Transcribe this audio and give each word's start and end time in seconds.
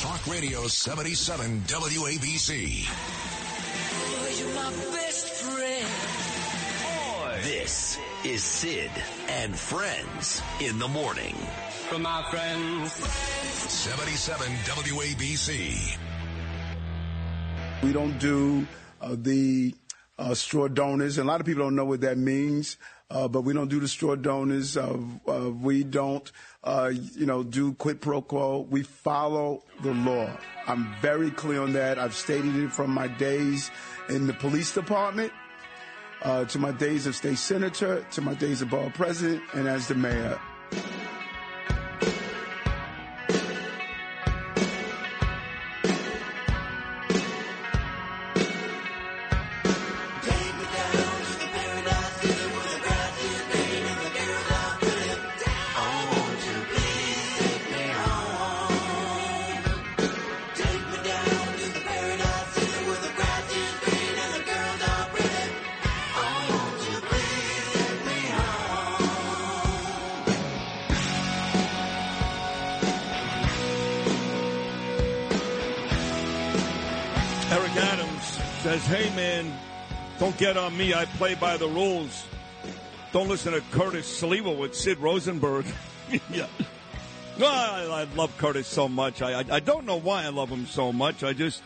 Talk 0.00 0.26
Radio 0.28 0.66
77 0.66 1.60
WABC. 1.66 2.88
Boy. 6.82 7.38
This 7.42 7.98
is 8.24 8.42
Sid 8.42 8.90
and 9.28 9.54
Friends 9.54 10.40
in 10.62 10.78
the 10.78 10.88
morning. 10.88 11.34
From 11.90 12.00
my 12.00 12.22
friends. 12.30 12.94
77 12.94 14.46
WABC. 14.64 15.98
We 17.82 17.92
don't 17.92 18.18
do 18.18 18.66
uh, 19.02 19.16
the 19.18 19.74
uh, 20.18 20.32
straw 20.32 20.68
donors. 20.68 21.18
And 21.18 21.28
a 21.28 21.30
lot 21.30 21.40
of 21.40 21.46
people 21.46 21.64
don't 21.64 21.76
know 21.76 21.84
what 21.84 22.00
that 22.00 22.16
means, 22.16 22.78
uh, 23.10 23.28
but 23.28 23.42
we 23.42 23.52
don't 23.52 23.68
do 23.68 23.80
the 23.80 23.88
straw 23.88 24.14
donors. 24.14 24.76
Uh, 24.76 24.98
uh, 25.28 25.50
we 25.50 25.82
don't, 25.84 26.30
uh, 26.64 26.90
you 27.14 27.26
know, 27.26 27.42
do 27.42 27.72
quid 27.74 28.00
pro 28.00 28.22
quo. 28.22 28.66
We 28.70 28.82
follow 28.82 29.62
the 29.82 29.92
law. 29.94 30.30
I'm 30.66 30.94
very 31.00 31.30
clear 31.30 31.62
on 31.62 31.72
that. 31.72 31.98
I've 31.98 32.14
stated 32.14 32.54
it 32.56 32.72
from 32.72 32.90
my 32.90 33.08
days 33.08 33.70
in 34.08 34.26
the 34.26 34.34
police 34.34 34.72
department. 34.72 35.32
to 36.22 36.58
my 36.58 36.70
days 36.72 37.06
of 37.06 37.16
state 37.16 37.38
senator, 37.38 38.04
to 38.12 38.20
my 38.20 38.34
days 38.34 38.62
of 38.62 38.68
borough 38.70 38.92
president, 38.94 39.42
and 39.54 39.66
as 39.66 39.88
the 39.88 39.94
mayor. 39.94 40.38
Hey, 78.90 79.14
man, 79.14 79.56
don't 80.18 80.36
get 80.36 80.56
on 80.56 80.76
me. 80.76 80.94
I 80.94 81.04
play 81.04 81.36
by 81.36 81.56
the 81.56 81.68
rules. 81.68 82.26
Don't 83.12 83.28
listen 83.28 83.52
to 83.52 83.60
Curtis 83.70 84.20
Sliwa 84.20 84.56
with 84.58 84.74
Sid 84.74 84.98
Rosenberg. 84.98 85.64
yeah. 86.30 86.48
No, 87.38 87.46
I, 87.46 88.02
I, 88.02 88.04
love 88.16 88.36
Curtis 88.36 88.66
so 88.66 88.88
much. 88.88 89.22
I, 89.22 89.40
I, 89.40 89.44
I 89.48 89.60
don't 89.60 89.86
know 89.86 89.96
why 89.96 90.24
I 90.24 90.30
love 90.30 90.48
him 90.48 90.66
so 90.66 90.92
much. 90.92 91.22
I 91.22 91.32
just 91.32 91.62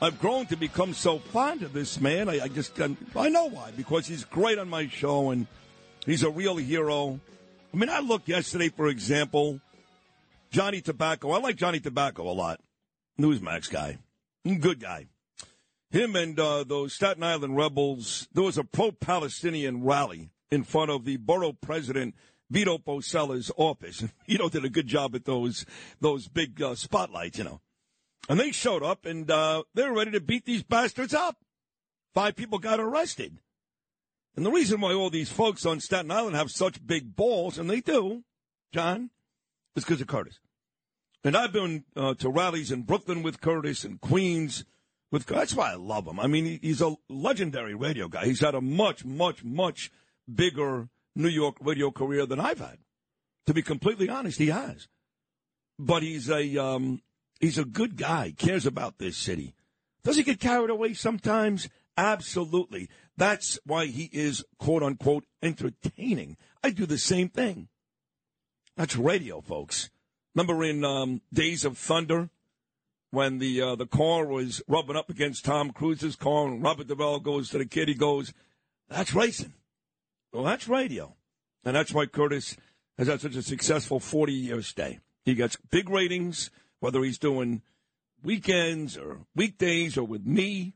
I've 0.00 0.18
grown 0.18 0.46
to 0.46 0.56
become 0.56 0.94
so 0.94 1.18
fond 1.18 1.62
of 1.62 1.74
this 1.74 2.00
man. 2.00 2.30
I, 2.30 2.40
I 2.44 2.48
just 2.48 2.80
um, 2.80 2.96
I 3.14 3.28
know 3.28 3.44
why 3.44 3.70
because 3.76 4.06
he's 4.06 4.24
great 4.24 4.58
on 4.58 4.70
my 4.70 4.88
show 4.88 5.30
and 5.32 5.46
he's 6.06 6.22
a 6.22 6.30
real 6.30 6.56
hero. 6.56 7.20
I 7.72 7.76
mean, 7.76 7.90
I 7.90 8.00
looked 8.00 8.28
yesterday, 8.28 8.70
for 8.70 8.88
example, 8.88 9.60
Johnny 10.50 10.80
Tobacco. 10.80 11.30
I 11.32 11.40
like 11.40 11.56
Johnny 11.56 11.80
Tobacco 11.80 12.22
a 12.22 12.32
lot. 12.32 12.60
Newsmax 13.20 13.70
guy, 13.70 13.98
good 14.60 14.80
guy. 14.80 15.08
Him 15.94 16.16
and 16.16 16.36
uh, 16.40 16.64
those 16.64 16.92
Staten 16.92 17.22
Island 17.22 17.56
rebels. 17.56 18.26
There 18.32 18.42
was 18.42 18.58
a 18.58 18.64
pro-Palestinian 18.64 19.84
rally 19.84 20.30
in 20.50 20.64
front 20.64 20.90
of 20.90 21.04
the 21.04 21.18
borough 21.18 21.52
president 21.52 22.16
Vito 22.50 22.78
Fossella's 22.78 23.52
office. 23.56 24.02
Vito 24.26 24.48
did 24.48 24.64
a 24.64 24.70
good 24.70 24.88
job 24.88 25.14
at 25.14 25.24
those 25.24 25.64
those 26.00 26.26
big 26.26 26.60
uh, 26.60 26.74
spotlights, 26.74 27.38
you 27.38 27.44
know. 27.44 27.60
And 28.28 28.40
they 28.40 28.50
showed 28.50 28.82
up 28.82 29.06
and 29.06 29.30
uh, 29.30 29.62
they 29.74 29.84
were 29.84 29.94
ready 29.94 30.10
to 30.10 30.20
beat 30.20 30.44
these 30.44 30.64
bastards 30.64 31.14
up. 31.14 31.36
Five 32.12 32.34
people 32.34 32.58
got 32.58 32.80
arrested. 32.80 33.38
And 34.34 34.44
the 34.44 34.50
reason 34.50 34.80
why 34.80 34.94
all 34.94 35.10
these 35.10 35.30
folks 35.30 35.64
on 35.64 35.78
Staten 35.78 36.10
Island 36.10 36.34
have 36.34 36.50
such 36.50 36.84
big 36.84 37.14
balls, 37.14 37.56
and 37.56 37.70
they 37.70 37.80
do, 37.80 38.24
John, 38.72 39.10
is 39.76 39.84
because 39.84 40.00
of 40.00 40.08
Curtis. 40.08 40.40
And 41.22 41.36
I've 41.36 41.52
been 41.52 41.84
uh, 41.94 42.14
to 42.14 42.28
rallies 42.28 42.72
in 42.72 42.82
Brooklyn 42.82 43.22
with 43.22 43.40
Curtis 43.40 43.84
and 43.84 44.00
Queens 44.00 44.64
with. 45.14 45.26
That's 45.26 45.54
why 45.54 45.70
I 45.70 45.76
love 45.76 46.06
him. 46.06 46.20
I 46.20 46.26
mean, 46.26 46.58
he's 46.60 46.82
a 46.82 46.96
legendary 47.08 47.74
radio 47.74 48.08
guy. 48.08 48.26
He's 48.26 48.40
had 48.40 48.54
a 48.54 48.60
much, 48.60 49.04
much, 49.04 49.44
much 49.44 49.90
bigger 50.32 50.88
New 51.14 51.28
York 51.28 51.56
radio 51.60 51.90
career 51.90 52.26
than 52.26 52.40
I've 52.40 52.58
had. 52.58 52.78
To 53.46 53.54
be 53.54 53.62
completely 53.62 54.08
honest, 54.08 54.38
he 54.38 54.48
has. 54.48 54.88
But 55.78 56.02
he's 56.02 56.28
a 56.28 56.62
um, 56.62 57.00
he's 57.40 57.58
a 57.58 57.64
good 57.64 57.96
guy. 57.96 58.34
Cares 58.36 58.66
about 58.66 58.98
this 58.98 59.16
city. 59.16 59.54
Does 60.02 60.16
he 60.16 60.22
get 60.22 60.40
carried 60.40 60.70
away 60.70 60.94
sometimes? 60.94 61.68
Absolutely. 61.96 62.88
That's 63.16 63.58
why 63.64 63.86
he 63.86 64.10
is 64.12 64.44
quote 64.58 64.82
unquote 64.82 65.24
entertaining. 65.42 66.36
I 66.62 66.70
do 66.70 66.86
the 66.86 66.98
same 66.98 67.28
thing. 67.28 67.68
That's 68.76 68.96
radio, 68.96 69.40
folks. 69.40 69.90
Remember 70.34 70.64
in 70.64 70.84
um, 70.84 71.22
Days 71.32 71.64
of 71.64 71.78
Thunder 71.78 72.30
when 73.14 73.38
the 73.38 73.60
uh, 73.60 73.76
the 73.76 73.86
car 73.86 74.26
was 74.26 74.62
rubbing 74.68 74.96
up 74.96 75.08
against 75.08 75.44
Tom 75.44 75.70
Cruise's 75.70 76.16
car, 76.16 76.48
and 76.48 76.62
Robert 76.62 76.88
Duvall 76.88 77.20
goes 77.20 77.50
to 77.50 77.58
the 77.58 77.66
kid. 77.66 77.88
He 77.88 77.94
goes, 77.94 78.32
"That's 78.88 79.14
racing." 79.14 79.54
Well, 80.32 80.44
that's 80.44 80.68
radio, 80.68 81.14
and 81.64 81.76
that's 81.76 81.94
why 81.94 82.06
Curtis 82.06 82.56
has 82.98 83.06
had 83.08 83.20
such 83.20 83.36
a 83.36 83.42
successful 83.42 84.00
forty 84.00 84.34
year 84.34 84.60
stay. 84.62 84.98
He 85.24 85.34
gets 85.34 85.56
big 85.70 85.88
ratings, 85.88 86.50
whether 86.80 87.02
he's 87.02 87.18
doing 87.18 87.62
weekends 88.22 88.96
or 88.96 89.20
weekdays 89.34 89.96
or 89.96 90.04
with 90.04 90.26
me, 90.26 90.74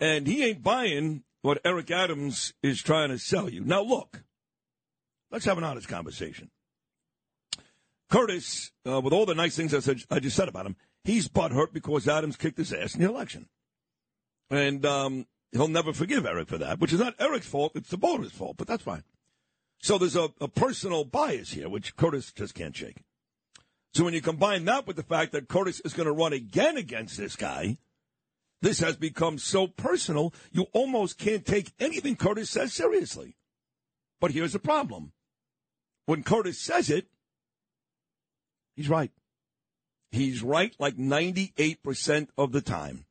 and 0.00 0.26
he 0.26 0.44
ain't 0.44 0.62
buying 0.62 1.22
what 1.42 1.60
Eric 1.64 1.90
Adams 1.90 2.54
is 2.62 2.82
trying 2.82 3.10
to 3.10 3.18
sell 3.18 3.48
you. 3.48 3.62
Now, 3.62 3.82
look, 3.82 4.22
let's 5.30 5.44
have 5.44 5.58
an 5.58 5.64
honest 5.64 5.88
conversation. 5.88 6.50
Curtis, 8.10 8.70
uh, 8.86 9.00
with 9.00 9.12
all 9.12 9.26
the 9.26 9.34
nice 9.34 9.56
things 9.56 9.74
I, 9.74 9.80
said, 9.80 10.00
I 10.10 10.20
just 10.20 10.36
said 10.36 10.48
about 10.48 10.66
him, 10.66 10.76
he's 11.04 11.28
butthurt 11.28 11.72
because 11.72 12.08
Adams 12.08 12.36
kicked 12.36 12.58
his 12.58 12.72
ass 12.72 12.94
in 12.94 13.02
the 13.02 13.08
election. 13.08 13.48
And 14.50 14.84
um, 14.84 15.26
he'll 15.52 15.68
never 15.68 15.92
forgive 15.92 16.26
Eric 16.26 16.48
for 16.48 16.58
that, 16.58 16.80
which 16.80 16.92
is 16.92 17.00
not 17.00 17.14
Eric's 17.18 17.46
fault, 17.46 17.72
it's 17.74 17.90
the 17.90 17.96
voters' 17.96 18.32
fault, 18.32 18.56
but 18.56 18.66
that's 18.66 18.82
fine. 18.82 19.04
So 19.80 19.98
there's 19.98 20.16
a, 20.16 20.30
a 20.40 20.48
personal 20.48 21.04
bias 21.04 21.52
here, 21.52 21.68
which 21.68 21.96
Curtis 21.96 22.32
just 22.32 22.54
can't 22.54 22.76
shake. 22.76 23.02
So 23.92 24.04
when 24.04 24.14
you 24.14 24.20
combine 24.20 24.64
that 24.64 24.86
with 24.86 24.96
the 24.96 25.02
fact 25.02 25.32
that 25.32 25.48
Curtis 25.48 25.80
is 25.80 25.92
going 25.92 26.06
to 26.06 26.12
run 26.12 26.32
again 26.32 26.76
against 26.76 27.16
this 27.16 27.36
guy, 27.36 27.78
this 28.60 28.80
has 28.80 28.96
become 28.96 29.38
so 29.38 29.66
personal, 29.66 30.32
you 30.50 30.66
almost 30.72 31.18
can't 31.18 31.44
take 31.44 31.72
anything 31.78 32.16
Curtis 32.16 32.50
says 32.50 32.72
seriously. 32.72 33.36
But 34.20 34.30
here's 34.30 34.54
the 34.54 34.58
problem. 34.58 35.12
When 36.06 36.22
Curtis 36.22 36.60
says 36.60 36.90
it, 36.90 37.06
he's 38.74 38.88
right. 38.88 39.10
He's 40.14 40.44
right 40.44 40.72
like 40.78 40.96
98% 40.96 42.28
of 42.38 42.52
the 42.52 42.60
time. 42.60 43.04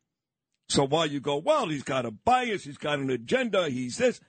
So 0.69 0.85
while 0.85 1.05
you 1.05 1.19
go, 1.19 1.35
well, 1.37 1.67
he's 1.67 1.83
got 1.83 2.05
a 2.05 2.11
bias, 2.11 2.63
he's 2.63 2.77
got 2.77 2.99
an 2.99 3.09
agenda, 3.09 3.69
he's 3.69 3.97
this, 3.97 4.21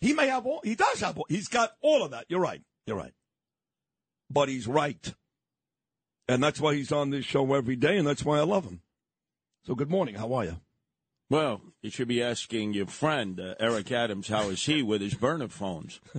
he 0.00 0.12
may 0.12 0.26
have 0.26 0.46
all, 0.46 0.60
he 0.64 0.74
does 0.74 1.00
have 1.00 1.16
all, 1.16 1.26
he's 1.28 1.46
got 1.46 1.72
all 1.80 2.02
of 2.02 2.10
that. 2.10 2.26
You're 2.28 2.40
right. 2.40 2.60
You're 2.86 2.96
right. 2.96 3.14
But 4.28 4.48
he's 4.48 4.66
right. 4.66 5.14
And 6.28 6.42
that's 6.42 6.60
why 6.60 6.74
he's 6.74 6.90
on 6.90 7.10
this 7.10 7.24
show 7.24 7.54
every 7.54 7.76
day, 7.76 7.96
and 7.96 8.06
that's 8.06 8.24
why 8.24 8.38
I 8.38 8.42
love 8.42 8.64
him. 8.64 8.80
So 9.64 9.76
good 9.76 9.90
morning. 9.90 10.16
How 10.16 10.32
are 10.34 10.44
you? 10.44 10.56
Well, 11.30 11.60
you 11.82 11.90
should 11.90 12.08
be 12.08 12.22
asking 12.22 12.74
your 12.74 12.86
friend 12.86 13.38
uh, 13.38 13.54
Eric 13.60 13.92
Adams 13.92 14.26
how 14.26 14.48
is 14.48 14.64
he 14.64 14.82
with 14.82 15.00
his 15.00 15.14
burner 15.14 15.48
phones. 15.48 16.00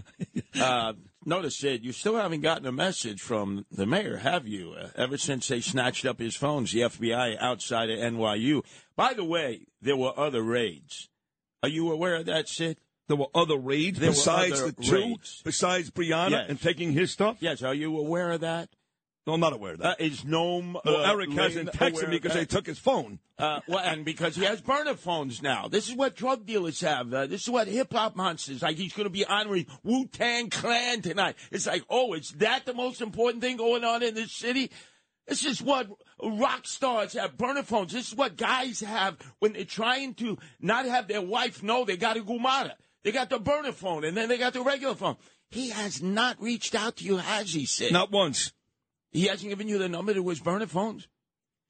Uh, 0.60 0.94
notice, 1.28 1.58
Sid, 1.58 1.86
you 1.86 1.92
still 1.92 2.16
haven't 2.16 2.42
gotten 2.42 2.66
a 2.66 2.72
message 2.72 3.22
from 3.22 3.66
the 3.72 3.86
mayor, 3.86 4.18
have 4.18 4.48
you? 4.48 4.74
Uh, 4.74 4.90
ever 4.96 5.18
since 5.18 5.48
they 5.48 5.62
snatched 5.62 6.06
up 6.06 6.20
his 6.20 6.36
phones, 6.36 6.72
the 6.72 6.82
FBI 6.82 7.38
outside 7.40 7.90
of 7.90 8.00
NYU. 8.00 8.64
By 8.96 9.14
the 9.14 9.24
way, 9.24 9.68
there 9.82 9.98
were 9.98 10.18
other 10.18 10.42
raids. 10.42 11.10
Are 11.62 11.70
you 11.70 11.92
aware 11.92 12.16
of 12.16 12.26
that, 12.26 12.48
Sid? 12.50 12.78
There 13.08 13.18
were 13.18 13.28
other 13.36 13.56
raids 13.58 14.00
There 14.00 14.10
besides 14.10 14.62
other 14.62 14.72
the 14.72 14.84
two, 14.84 14.96
raids. 14.96 15.42
besides 15.44 15.92
Brianna 15.92 16.32
Yes. 16.32 16.50
and 16.50 16.62
taking 16.62 16.92
his 16.92 17.12
stuff. 17.12 17.38
Yes, 17.40 17.62
are 17.62 17.74
you 17.74 17.98
aware 17.98 18.32
of 18.32 18.42
that? 18.42 18.70
No, 19.28 19.34
I'm 19.34 19.42
not 19.42 19.52
aware 19.54 19.74
of 19.74 19.82
Uh, 19.82 19.90
that. 19.90 20.02
is 20.02 20.22
Noam? 20.22 20.80
well, 20.86 20.96
uh, 21.06 21.12
Eric 21.12 21.32
hasn't 21.34 21.74
texted 21.74 22.06
me 22.10 22.18
because 22.18 22.34
they 22.34 22.46
took 22.46 22.66
his 22.66 22.80
phone. 22.80 23.20
Uh, 23.38 23.60
well, 23.68 23.80
and 23.80 24.06
because 24.06 24.38
he 24.38 24.46
has 24.46 24.62
burner 24.62 24.96
phones 24.96 25.42
now. 25.42 25.68
This 25.68 25.90
is 25.90 25.96
what 25.96 26.16
drug 26.16 26.46
dealers 26.46 26.80
have. 26.80 27.14
Uh, 27.14 27.28
this 27.28 27.42
is 27.44 27.50
what 27.50 27.68
hip 27.68 27.92
hop 27.92 28.16
monsters 28.16 28.62
like. 28.62 28.78
He's 28.78 28.94
going 28.94 29.04
to 29.06 29.10
be 29.12 29.26
honoring 29.26 29.68
Wu 29.84 30.08
Tang 30.08 30.50
Clan 30.50 31.02
tonight. 31.02 31.36
It's 31.52 31.68
like, 31.68 31.84
oh, 31.90 32.14
is 32.14 32.30
that 32.38 32.66
the 32.66 32.74
most 32.74 33.02
important 33.02 33.44
thing 33.44 33.58
going 33.58 33.84
on 33.84 34.02
in 34.02 34.16
this 34.16 34.32
city? 34.32 34.72
This 35.28 35.46
is 35.46 35.62
what 35.62 35.90
rock 36.24 36.66
stars 36.66 37.12
have 37.12 37.38
burner 37.38 37.64
phones. 37.64 37.92
This 37.92 38.08
is 38.08 38.16
what 38.16 38.38
guys 38.38 38.80
have 38.80 39.18
when 39.40 39.52
they're 39.52 39.66
trying 39.66 40.14
to 40.16 40.38
not 40.62 40.86
have 40.86 41.10
their 41.10 41.22
wife 41.22 41.62
know 41.62 41.84
they 41.84 41.98
got 41.98 42.16
a 42.16 42.22
gumata. 42.22 42.72
They 43.04 43.12
got 43.12 43.30
the 43.30 43.40
burner 43.40 43.74
phone 43.74 44.06
and 44.06 44.16
then 44.16 44.30
they 44.30 44.38
got 44.38 44.54
the 44.54 44.62
regular 44.62 44.96
phone. 44.96 45.18
He 45.50 45.70
has 45.72 46.02
not 46.02 46.42
reached 46.42 46.76
out 46.76 46.96
to 46.98 47.04
you, 47.04 47.18
has 47.18 47.54
he, 47.54 47.66
Sid? 47.66 47.92
Not 47.92 48.10
once. 48.10 48.54
He 49.12 49.28
hasn't 49.28 49.50
given 49.50 49.68
you 49.68 49.78
the 49.78 49.90
number 49.90 50.14
to 50.14 50.28
his 50.30 50.40
burner 50.40 50.68
phones? 50.68 51.08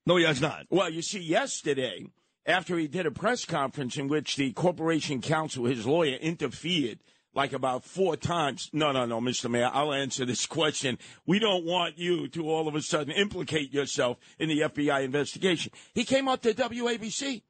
No, 0.06 0.16
he 0.18 0.24
has 0.26 0.42
not. 0.42 0.66
Well, 0.70 0.90
you 0.90 1.02
see, 1.02 1.20
yesterday, 1.20 2.08
after 2.46 2.78
he 2.78 2.88
did 2.88 3.06
a 3.06 3.12
press 3.12 3.46
conference 3.46 3.98
in 3.98 4.08
which 4.08 4.36
the 4.36 4.54
corporation 4.54 5.22
counsel, 5.22 5.66
his 5.66 5.86
lawyer, 5.86 6.16
interfered 6.16 7.00
like 7.38 7.54
about 7.54 7.84
four 7.84 8.18
times. 8.18 8.70
No, 8.74 8.92
no, 8.92 9.06
no, 9.06 9.22
Mr. 9.22 9.50
Mayor, 9.50 9.70
I'll 9.72 9.94
answer 9.94 10.26
this 10.26 10.46
question. 10.48 10.98
We 11.26 11.40
don't 11.40 11.66
want 11.66 11.98
you 11.98 12.28
to 12.30 12.50
all 12.50 12.68
of 12.68 12.76
a 12.76 12.82
sudden 12.82 13.14
implicate 13.14 13.74
yourself 13.74 14.18
in 14.40 14.50
the 14.50 14.62
FBI 14.62 15.04
investigation. 15.04 15.72
He 15.94 16.04
came 16.04 16.28
up 16.28 16.42
to 16.42 16.54
WABC. 16.54 17.44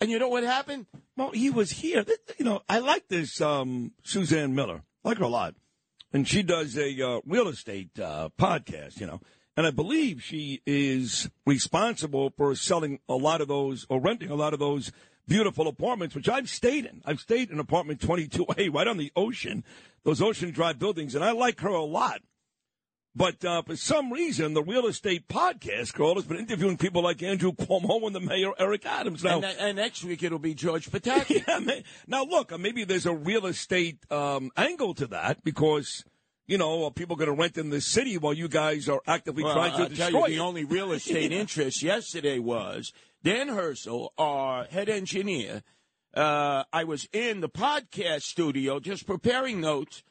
And 0.00 0.10
you 0.10 0.18
know 0.18 0.28
what 0.28 0.44
happened? 0.44 0.86
Well, 1.16 1.30
he 1.30 1.48
was 1.48 1.70
here. 1.70 2.04
You 2.36 2.44
know, 2.44 2.62
I 2.68 2.80
like 2.80 3.08
this 3.08 3.40
um, 3.40 3.92
Suzanne 4.02 4.54
Miller. 4.54 4.82
I 5.04 5.08
like 5.08 5.18
her 5.18 5.24
a 5.24 5.28
lot. 5.28 5.54
And 6.14 6.28
she 6.28 6.44
does 6.44 6.78
a 6.78 7.02
uh, 7.04 7.20
real 7.26 7.48
estate 7.48 7.98
uh, 7.98 8.28
podcast, 8.38 9.00
you 9.00 9.06
know. 9.06 9.20
And 9.56 9.66
I 9.66 9.72
believe 9.72 10.22
she 10.22 10.62
is 10.64 11.28
responsible 11.44 12.32
for 12.36 12.54
selling 12.54 13.00
a 13.08 13.16
lot 13.16 13.40
of 13.40 13.48
those 13.48 13.84
or 13.88 14.00
renting 14.00 14.30
a 14.30 14.36
lot 14.36 14.52
of 14.52 14.60
those 14.60 14.92
beautiful 15.26 15.66
apartments, 15.66 16.14
which 16.14 16.28
I've 16.28 16.48
stayed 16.48 16.84
in. 16.84 17.02
I've 17.04 17.18
stayed 17.18 17.50
in 17.50 17.58
apartment 17.58 18.00
22A 18.00 18.72
right 18.72 18.86
on 18.86 18.96
the 18.96 19.10
ocean, 19.16 19.64
those 20.04 20.22
Ocean 20.22 20.52
Drive 20.52 20.78
buildings. 20.78 21.16
And 21.16 21.24
I 21.24 21.32
like 21.32 21.60
her 21.62 21.68
a 21.68 21.82
lot. 21.82 22.20
But 23.16 23.44
uh, 23.44 23.62
for 23.62 23.76
some 23.76 24.12
reason, 24.12 24.54
the 24.54 24.62
real 24.62 24.86
estate 24.86 25.28
podcast 25.28 25.94
girl 25.94 26.16
has 26.16 26.24
been 26.24 26.38
interviewing 26.38 26.76
people 26.76 27.00
like 27.02 27.22
Andrew 27.22 27.52
Cuomo 27.52 28.04
and 28.06 28.14
the 28.14 28.20
mayor 28.20 28.50
Eric 28.58 28.84
Adams. 28.86 29.22
Now, 29.22 29.36
And, 29.36 29.44
and 29.60 29.76
next 29.76 30.02
week 30.02 30.22
it'll 30.24 30.40
be 30.40 30.54
George 30.54 30.90
Pataki. 30.90 31.44
yeah, 31.48 31.58
ma- 31.60 31.72
now 32.08 32.24
look, 32.24 32.50
uh, 32.50 32.58
maybe 32.58 32.82
there's 32.82 33.06
a 33.06 33.14
real 33.14 33.46
estate 33.46 33.98
um, 34.10 34.50
angle 34.56 34.94
to 34.94 35.06
that 35.08 35.44
because 35.44 36.04
you 36.48 36.58
know 36.58 36.86
uh, 36.86 36.90
people 36.90 37.14
are 37.14 37.24
going 37.24 37.34
to 37.36 37.40
rent 37.40 37.56
in 37.56 37.70
the 37.70 37.80
city 37.80 38.18
while 38.18 38.34
you 38.34 38.48
guys 38.48 38.88
are 38.88 39.00
actively 39.06 39.44
Well, 39.44 39.54
trying 39.54 39.70
to 39.76 39.82
I'll 39.84 39.88
tell 39.90 39.96
destroy 40.10 40.18
you, 40.18 40.24
it. 40.34 40.36
the 40.36 40.42
only 40.42 40.64
real 40.64 40.90
estate 40.98 41.30
interest 41.30 41.82
yesterday 41.84 42.40
was 42.40 42.92
Dan 43.22 43.46
Herschel, 43.48 44.12
our 44.18 44.64
head 44.64 44.88
engineer. 44.88 45.62
Uh, 46.12 46.64
I 46.72 46.82
was 46.84 47.08
in 47.12 47.40
the 47.40 47.48
podcast 47.48 48.22
studio 48.22 48.80
just 48.80 49.06
preparing 49.06 49.60
notes, 49.60 50.02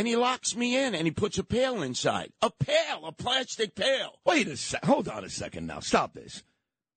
and 0.00 0.08
he 0.08 0.16
locks 0.16 0.56
me 0.56 0.74
in 0.82 0.94
and 0.94 1.06
he 1.06 1.10
puts 1.10 1.36
a 1.36 1.44
pail 1.44 1.82
inside. 1.82 2.32
A 2.40 2.50
pail, 2.50 3.04
a 3.04 3.12
plastic 3.12 3.74
pail. 3.74 4.14
Wait 4.24 4.48
a 4.48 4.56
sec. 4.56 4.82
Hold 4.86 5.08
on 5.08 5.24
a 5.24 5.28
second 5.28 5.66
now. 5.66 5.80
Stop 5.80 6.14
this. 6.14 6.42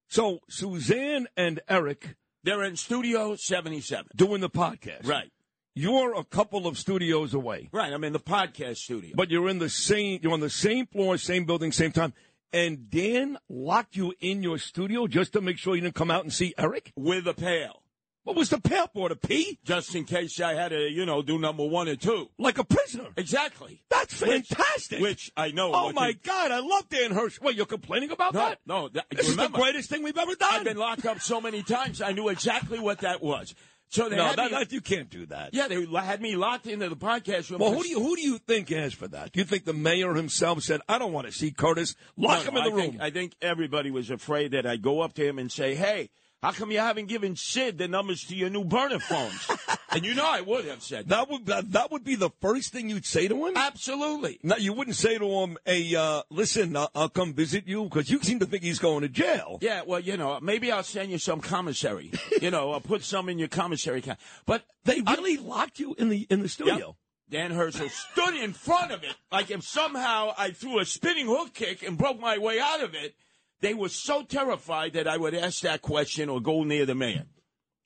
So 0.07 0.39
Suzanne 0.47 1.27
and 1.35 1.59
Eric 1.67 2.15
They're 2.45 2.63
in 2.63 2.77
Studio 2.77 3.35
77. 3.35 4.05
doing 4.15 4.39
the 4.39 4.49
podcast. 4.49 5.05
Right, 5.05 5.31
You're 5.75 6.15
a 6.15 6.23
couple 6.23 6.65
of 6.65 6.77
studios 6.77 7.33
away, 7.33 7.67
right. 7.73 7.91
I'm 7.91 8.03
in 8.05 8.13
the 8.13 8.19
podcast 8.19 8.77
studio. 8.77 9.11
but 9.15 9.29
you're 9.29 9.49
in 9.49 9.59
the 9.59 9.69
same. 9.69 10.19
You're 10.23 10.33
on 10.33 10.39
the 10.39 10.49
same 10.49 10.85
floor, 10.87 11.17
same 11.17 11.43
building, 11.45 11.71
same 11.73 11.91
time. 11.91 12.13
And 12.53 12.89
Dan 12.89 13.37
locked 13.49 13.95
you 13.97 14.13
in 14.21 14.43
your 14.43 14.59
studio 14.59 15.07
just 15.07 15.33
to 15.33 15.41
make 15.41 15.57
sure 15.57 15.75
you 15.75 15.81
didn't 15.81 15.95
come 15.95 16.11
out 16.11 16.23
and 16.23 16.31
see 16.31 16.53
Eric. 16.57 16.93
with 16.95 17.27
a 17.27 17.33
pail, 17.33 17.81
What 18.23 18.35
was 18.37 18.49
the 18.49 18.59
pail 18.59 18.87
for? 18.93 19.09
To 19.09 19.15
pee? 19.15 19.59
just 19.65 19.93
in 19.95 20.05
case 20.05 20.39
I 20.39 20.53
had 20.53 20.69
to, 20.69 20.89
you 20.89 21.05
know, 21.05 21.21
do 21.21 21.37
number 21.37 21.65
one 21.65 21.89
or 21.89 21.95
two. 21.97 22.29
Like 22.37 22.57
a 22.57 22.63
prisoner. 22.63 23.07
Exactly. 23.17 23.83
That's 23.89 24.21
Which- 24.21 24.47
fantastic. 24.47 25.01
Which, 25.01 25.31
I 25.35 25.51
know. 25.51 25.71
Oh 25.73 25.91
my 25.91 26.09
you- 26.09 26.13
God, 26.23 26.51
I 26.51 26.59
love 26.59 26.87
Dan 26.89 27.11
Hirsch. 27.11 27.39
Wait, 27.41 27.55
you're 27.55 27.65
complaining 27.65 28.11
about 28.11 28.33
No, 28.33 28.39
that? 28.39 28.59
no. 28.65 28.87
That, 28.89 29.05
This 29.09 29.29
remember, 29.29 29.43
is 29.43 29.51
the 29.51 29.57
greatest 29.57 29.89
thing 29.89 30.03
we've 30.03 30.17
ever 30.17 30.35
done. 30.35 30.53
I've 30.53 30.63
been 30.63 30.77
locked 30.77 31.05
up 31.05 31.19
so 31.19 31.41
many 31.41 31.63
times. 31.63 32.01
I 32.01 32.11
knew 32.13 32.29
exactly 32.29 32.79
what 32.79 32.99
that 32.99 33.21
was. 33.21 33.53
So 33.89 34.09
they 34.09 34.15
no, 34.15 34.25
had 34.25 34.37
that, 34.37 34.51
me, 34.51 34.57
that, 34.57 34.71
you 34.71 34.81
can't 34.81 35.07
do 35.09 35.27
that. 35.27 35.53
yeah, 35.53 35.67
they 35.67 35.85
had 35.85 36.19
me 36.19 36.35
locked 36.35 36.65
into 36.65 36.89
the 36.89 36.95
podcast 36.95 37.51
room. 37.51 37.59
Well, 37.59 37.73
who 37.73 37.83
do 37.83 37.89
you 37.89 38.01
who 38.01 38.15
do 38.15 38.23
you 38.23 38.39
think 38.39 38.71
asked 38.71 38.95
for 38.95 39.07
that? 39.09 39.31
Do 39.33 39.39
you 39.39 39.45
think 39.45 39.65
the 39.65 39.73
mayor 39.73 40.15
himself 40.15 40.63
said, 40.63 40.81
"I 40.89 40.97
don't 40.97 41.13
want 41.13 41.27
to 41.27 41.31
see 41.33 41.51
Curtis. 41.51 41.93
Lock 42.17 42.43
No, 42.45 42.51
him 42.51 42.57
in 42.57 42.63
the 42.63 42.69
I 42.71 42.73
room"? 42.73 42.89
Think, 42.93 43.01
I 43.03 43.09
think 43.11 43.35
everybody 43.39 43.91
was 43.91 44.09
afraid 44.09 44.53
that 44.53 44.65
I'd 44.65 44.81
go 44.81 45.01
up 45.01 45.13
to 45.15 45.27
him 45.27 45.37
and 45.37 45.51
say, 45.51 45.75
"Hey, 45.75 46.09
how 46.43 46.51
come 46.51 46.69
you 46.69 46.79
haven't 46.79 47.07
given 47.07 47.35
Sid 47.35 47.79
the 47.79 47.87
numbers 47.87 48.23
to 48.25 48.35
your 48.35 48.49
new 48.51 48.63
burner 48.63 48.99
phones?" 48.99 49.49
and 49.89 50.05
you 50.05 50.13
know 50.13 50.27
I 50.27 50.41
would 50.41 50.65
have 50.65 50.83
said 50.83 51.07
that. 51.07 51.15
that 51.15 51.29
would 51.31 51.45
that, 51.47 51.71
that 51.71 51.91
would 51.91 52.03
be 52.03 52.15
the 52.15 52.29
first 52.41 52.71
thing 52.71 52.89
you'd 52.89 53.05
say 53.05 53.27
to 53.27 53.47
him. 53.47 53.57
Absolutely. 53.57 54.39
No, 54.43 54.57
you 54.57 54.73
wouldn't 54.73 54.97
say 54.97 55.17
to 55.17 55.25
him, 55.25 55.57
"Hey, 55.65 55.95
uh, 55.95 56.21
listen, 56.29 56.75
I'll, 56.77 56.91
I'll 56.93 57.09
come 57.09 57.33
visit 57.33 57.67
you," 57.67 57.85
because 57.85 58.09
you 58.11 58.19
seem 58.21 58.39
to 58.39 58.45
think 58.45 58.61
he's 58.63 58.79
going 58.79 59.01
to 59.01 59.09
jail. 59.09 59.57
Yeah, 59.61 59.81
well, 59.87 59.99
you 59.99 60.17
know, 60.17 60.39
maybe 60.41 60.71
I'll 60.71 60.83
send 60.83 61.09
you 61.11 61.17
some 61.17 61.39
commissary. 61.41 62.11
you 62.41 62.51
know, 62.51 62.71
I'll 62.71 62.81
put 62.81 63.03
some 63.03 63.29
in 63.29 63.39
your 63.39 63.47
commissary 63.47 63.99
account. 63.99 64.19
But 64.45 64.63
They 64.85 65.01
really 65.01 65.37
locked 65.37 65.79
you 65.79 65.95
in 65.97 66.09
the 66.09 66.27
in 66.29 66.41
the 66.41 66.49
studio. 66.49 66.97
Dan 67.29 67.51
Herschel 67.51 67.89
stood 67.89 68.35
in 68.35 68.53
front 68.53 68.91
of 68.91 69.03
it 69.03 69.15
like 69.31 69.49
if 69.49 69.63
somehow 69.63 70.33
I 70.37 70.51
threw 70.51 70.79
a 70.79 70.85
spinning 70.85 71.25
hook 71.25 71.53
kick 71.53 71.81
and 71.81 71.97
broke 71.97 72.19
my 72.19 72.37
way 72.37 72.59
out 72.59 72.83
of 72.83 72.93
it. 72.93 73.15
They 73.63 73.73
were 73.73 73.87
so 73.87 74.23
terrified 74.23 74.91
that 74.91 75.07
I 75.07 75.15
would 75.15 75.33
ask 75.33 75.61
that 75.61 75.81
question 75.81 76.27
or 76.27 76.41
go 76.41 76.65
near 76.65 76.85
the 76.85 76.95
man. 76.95 77.27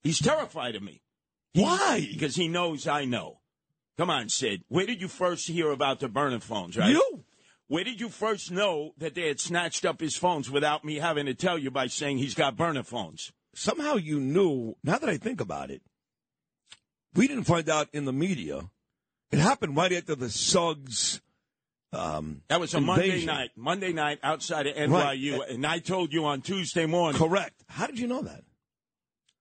He's 0.02 0.20
terrified 0.20 0.76
of 0.76 0.82
me. 0.82 1.04
Why? 1.54 2.08
Because 2.12 2.36
he 2.36 2.48
knows 2.48 2.88
I 2.88 3.06
know. 3.06 3.42
Come 3.96 4.10
on, 4.10 4.30
Sid. 4.30 4.64
Where 4.70 4.88
did 4.88 5.02
you 5.02 5.08
first 5.08 5.48
hear 5.48 5.70
about 5.70 6.00
the 6.00 6.08
burner 6.08 6.40
phones, 6.40 6.78
right? 6.78 6.90
You? 6.90 7.24
Where 7.68 7.84
did 7.84 8.02
you 8.02 8.10
first 8.10 8.50
know 8.50 8.94
that 8.98 9.14
they 9.14 9.28
had 9.28 9.40
snatched 9.40 9.86
up 9.86 10.00
his 10.00 10.18
phones 10.18 10.50
without 10.50 10.84
me 10.84 10.96
having 10.96 11.28
to 11.28 11.36
tell 11.36 11.60
you 11.60 11.70
by 11.70 11.86
saying 11.86 12.18
he's 12.18 12.34
got 12.34 12.58
burner 12.58 12.82
phones? 12.82 13.32
Somehow 13.54 13.98
you 13.98 14.20
knew. 14.20 14.78
Now 14.84 14.98
that 14.98 15.10
I 15.10 15.18
think 15.18 15.40
about 15.40 15.70
it, 15.70 15.84
we 17.14 17.28
didn't 17.28 17.44
find 17.44 17.70
out 17.70 17.88
in 17.94 18.06
the 18.06 18.14
media. 18.14 18.72
It 19.32 19.38
happened 19.38 19.78
right 19.78 19.94
after 19.94 20.16
the 20.16 20.32
Suggs. 20.32 21.22
Um, 21.94 22.42
That 22.50 22.60
was 22.60 22.74
a 22.74 22.82
Monday 22.82 23.24
night. 23.26 23.52
Monday 23.56 23.94
night 23.94 24.20
outside 24.24 24.68
of 24.68 24.76
NYU. 24.76 25.50
And 25.50 25.66
I 25.66 25.80
told 25.80 26.12
you 26.14 26.26
on 26.26 26.42
Tuesday 26.42 26.86
morning. 26.86 27.20
correct. 27.20 27.64
How 27.70 27.88
did 27.88 28.00
you 28.00 28.08
know 28.08 28.22
that? 28.22 28.44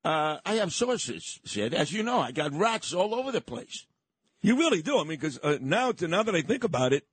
Uh, 0.05 0.39
I 0.45 0.55
have 0.55 0.73
sources, 0.73 1.41
Sid. 1.45 1.75
As 1.75 1.93
you 1.93 2.05
know, 2.05 2.21
I 2.21 2.31
got 2.31 2.53
rats 2.53 2.95
all 2.95 3.15
over 3.15 3.33
the 3.33 3.41
place. 3.41 3.87
You 4.41 4.57
really 4.57 4.81
do. 4.81 4.99
I 4.99 5.03
mean, 5.03 5.19
because 5.19 5.41
uh, 5.43 5.59
now, 5.61 5.91
to 5.93 6.07
now 6.07 6.23
that 6.23 6.35
I 6.35 6.43
think 6.43 6.63
about 6.63 6.93
it, 6.93 7.05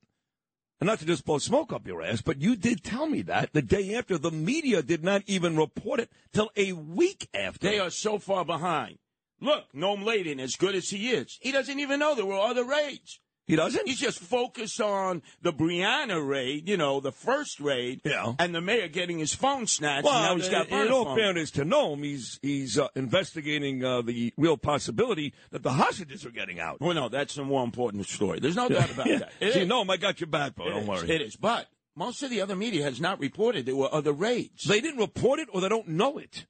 and 0.80 0.86
not 0.86 1.00
to 1.00 1.04
just 1.04 1.24
blow 1.24 1.38
smoke 1.38 1.72
up 1.72 1.86
your 1.86 2.02
ass, 2.02 2.22
but 2.22 2.40
you 2.40 2.54
did 2.54 2.84
tell 2.84 3.06
me 3.06 3.22
that 3.22 3.52
the 3.52 3.62
day 3.62 3.94
after. 3.96 4.18
The 4.18 4.30
media 4.30 4.82
did 4.82 5.02
not 5.02 5.22
even 5.26 5.56
report 5.56 5.98
it 5.98 6.10
till 6.32 6.50
a 6.56 6.72
week 6.72 7.28
after. 7.34 7.68
They 7.68 7.80
are 7.80 7.90
so 7.90 8.18
far 8.18 8.44
behind. 8.44 8.98
Look, 9.40 9.64
Noam 9.74 10.04
Laidon, 10.04 10.38
as 10.40 10.54
good 10.54 10.74
as 10.74 10.90
he 10.90 11.10
is, 11.10 11.38
he 11.40 11.50
doesn't 11.50 11.80
even 11.80 11.98
know 11.98 12.14
there 12.14 12.24
were 12.24 12.38
other 12.38 12.64
raids. 12.64 13.18
He 13.46 13.56
doesn't. 13.56 13.86
He's 13.86 13.98
just 14.00 14.18
focused 14.20 14.80
on 14.80 15.22
the 15.42 15.52
Brianna 15.52 16.26
raid, 16.26 16.68
you 16.68 16.76
know, 16.76 17.00
the 17.00 17.12
first 17.12 17.60
raid, 17.60 18.00
Yeah. 18.04 18.34
and 18.38 18.54
the 18.54 18.60
mayor 18.60 18.88
getting 18.88 19.18
his 19.18 19.34
phone 19.34 19.66
snatched. 19.66 20.06
and 20.06 20.14
well, 20.14 20.22
now 20.22 20.36
he's 20.36 20.48
got 20.48 20.68
in, 20.68 20.86
in 20.86 20.92
all 20.92 21.14
fairness 21.14 21.50
to 21.52 21.64
Noam, 21.64 22.02
he's 22.04 22.38
he's 22.42 22.78
uh, 22.78 22.88
investigating 22.94 23.84
uh, 23.84 24.02
the 24.02 24.32
real 24.36 24.56
possibility 24.56 25.32
that 25.50 25.62
the 25.62 25.72
hostages 25.72 26.24
are 26.24 26.30
getting 26.30 26.60
out. 26.60 26.80
Well, 26.80 26.94
no, 26.94 27.08
that's 27.08 27.34
the 27.34 27.44
more 27.44 27.64
important 27.64 28.06
story. 28.06 28.40
There's 28.40 28.56
no 28.56 28.68
doubt 28.68 28.90
about 28.90 29.06
Yeah. 29.10 29.18
that. 29.18 29.32
It 29.40 29.52
See, 29.54 29.60
is. 29.60 29.68
Noam, 29.68 29.90
I 29.90 29.96
got 29.96 30.20
your 30.20 30.28
back, 30.28 30.54
bro. 30.54 30.66
It 30.66 30.70
Don't 30.70 30.82
is. 30.82 30.88
worry. 30.88 31.10
It 31.10 31.20
is. 31.22 31.36
But 31.36 31.66
most 31.96 32.22
of 32.22 32.30
the 32.30 32.40
other 32.40 32.56
media 32.56 32.82
has 32.84 33.00
not 33.00 33.20
reported 33.20 33.66
there 33.66 33.76
were 33.76 33.92
other 33.94 34.12
raids. 34.12 34.64
They 34.64 34.80
didn't 34.80 34.98
report 35.00 35.38
it, 35.38 35.48
or 35.52 35.60
they 35.60 35.68
don't 35.68 35.88
know 35.88 36.18
it. 36.18 36.46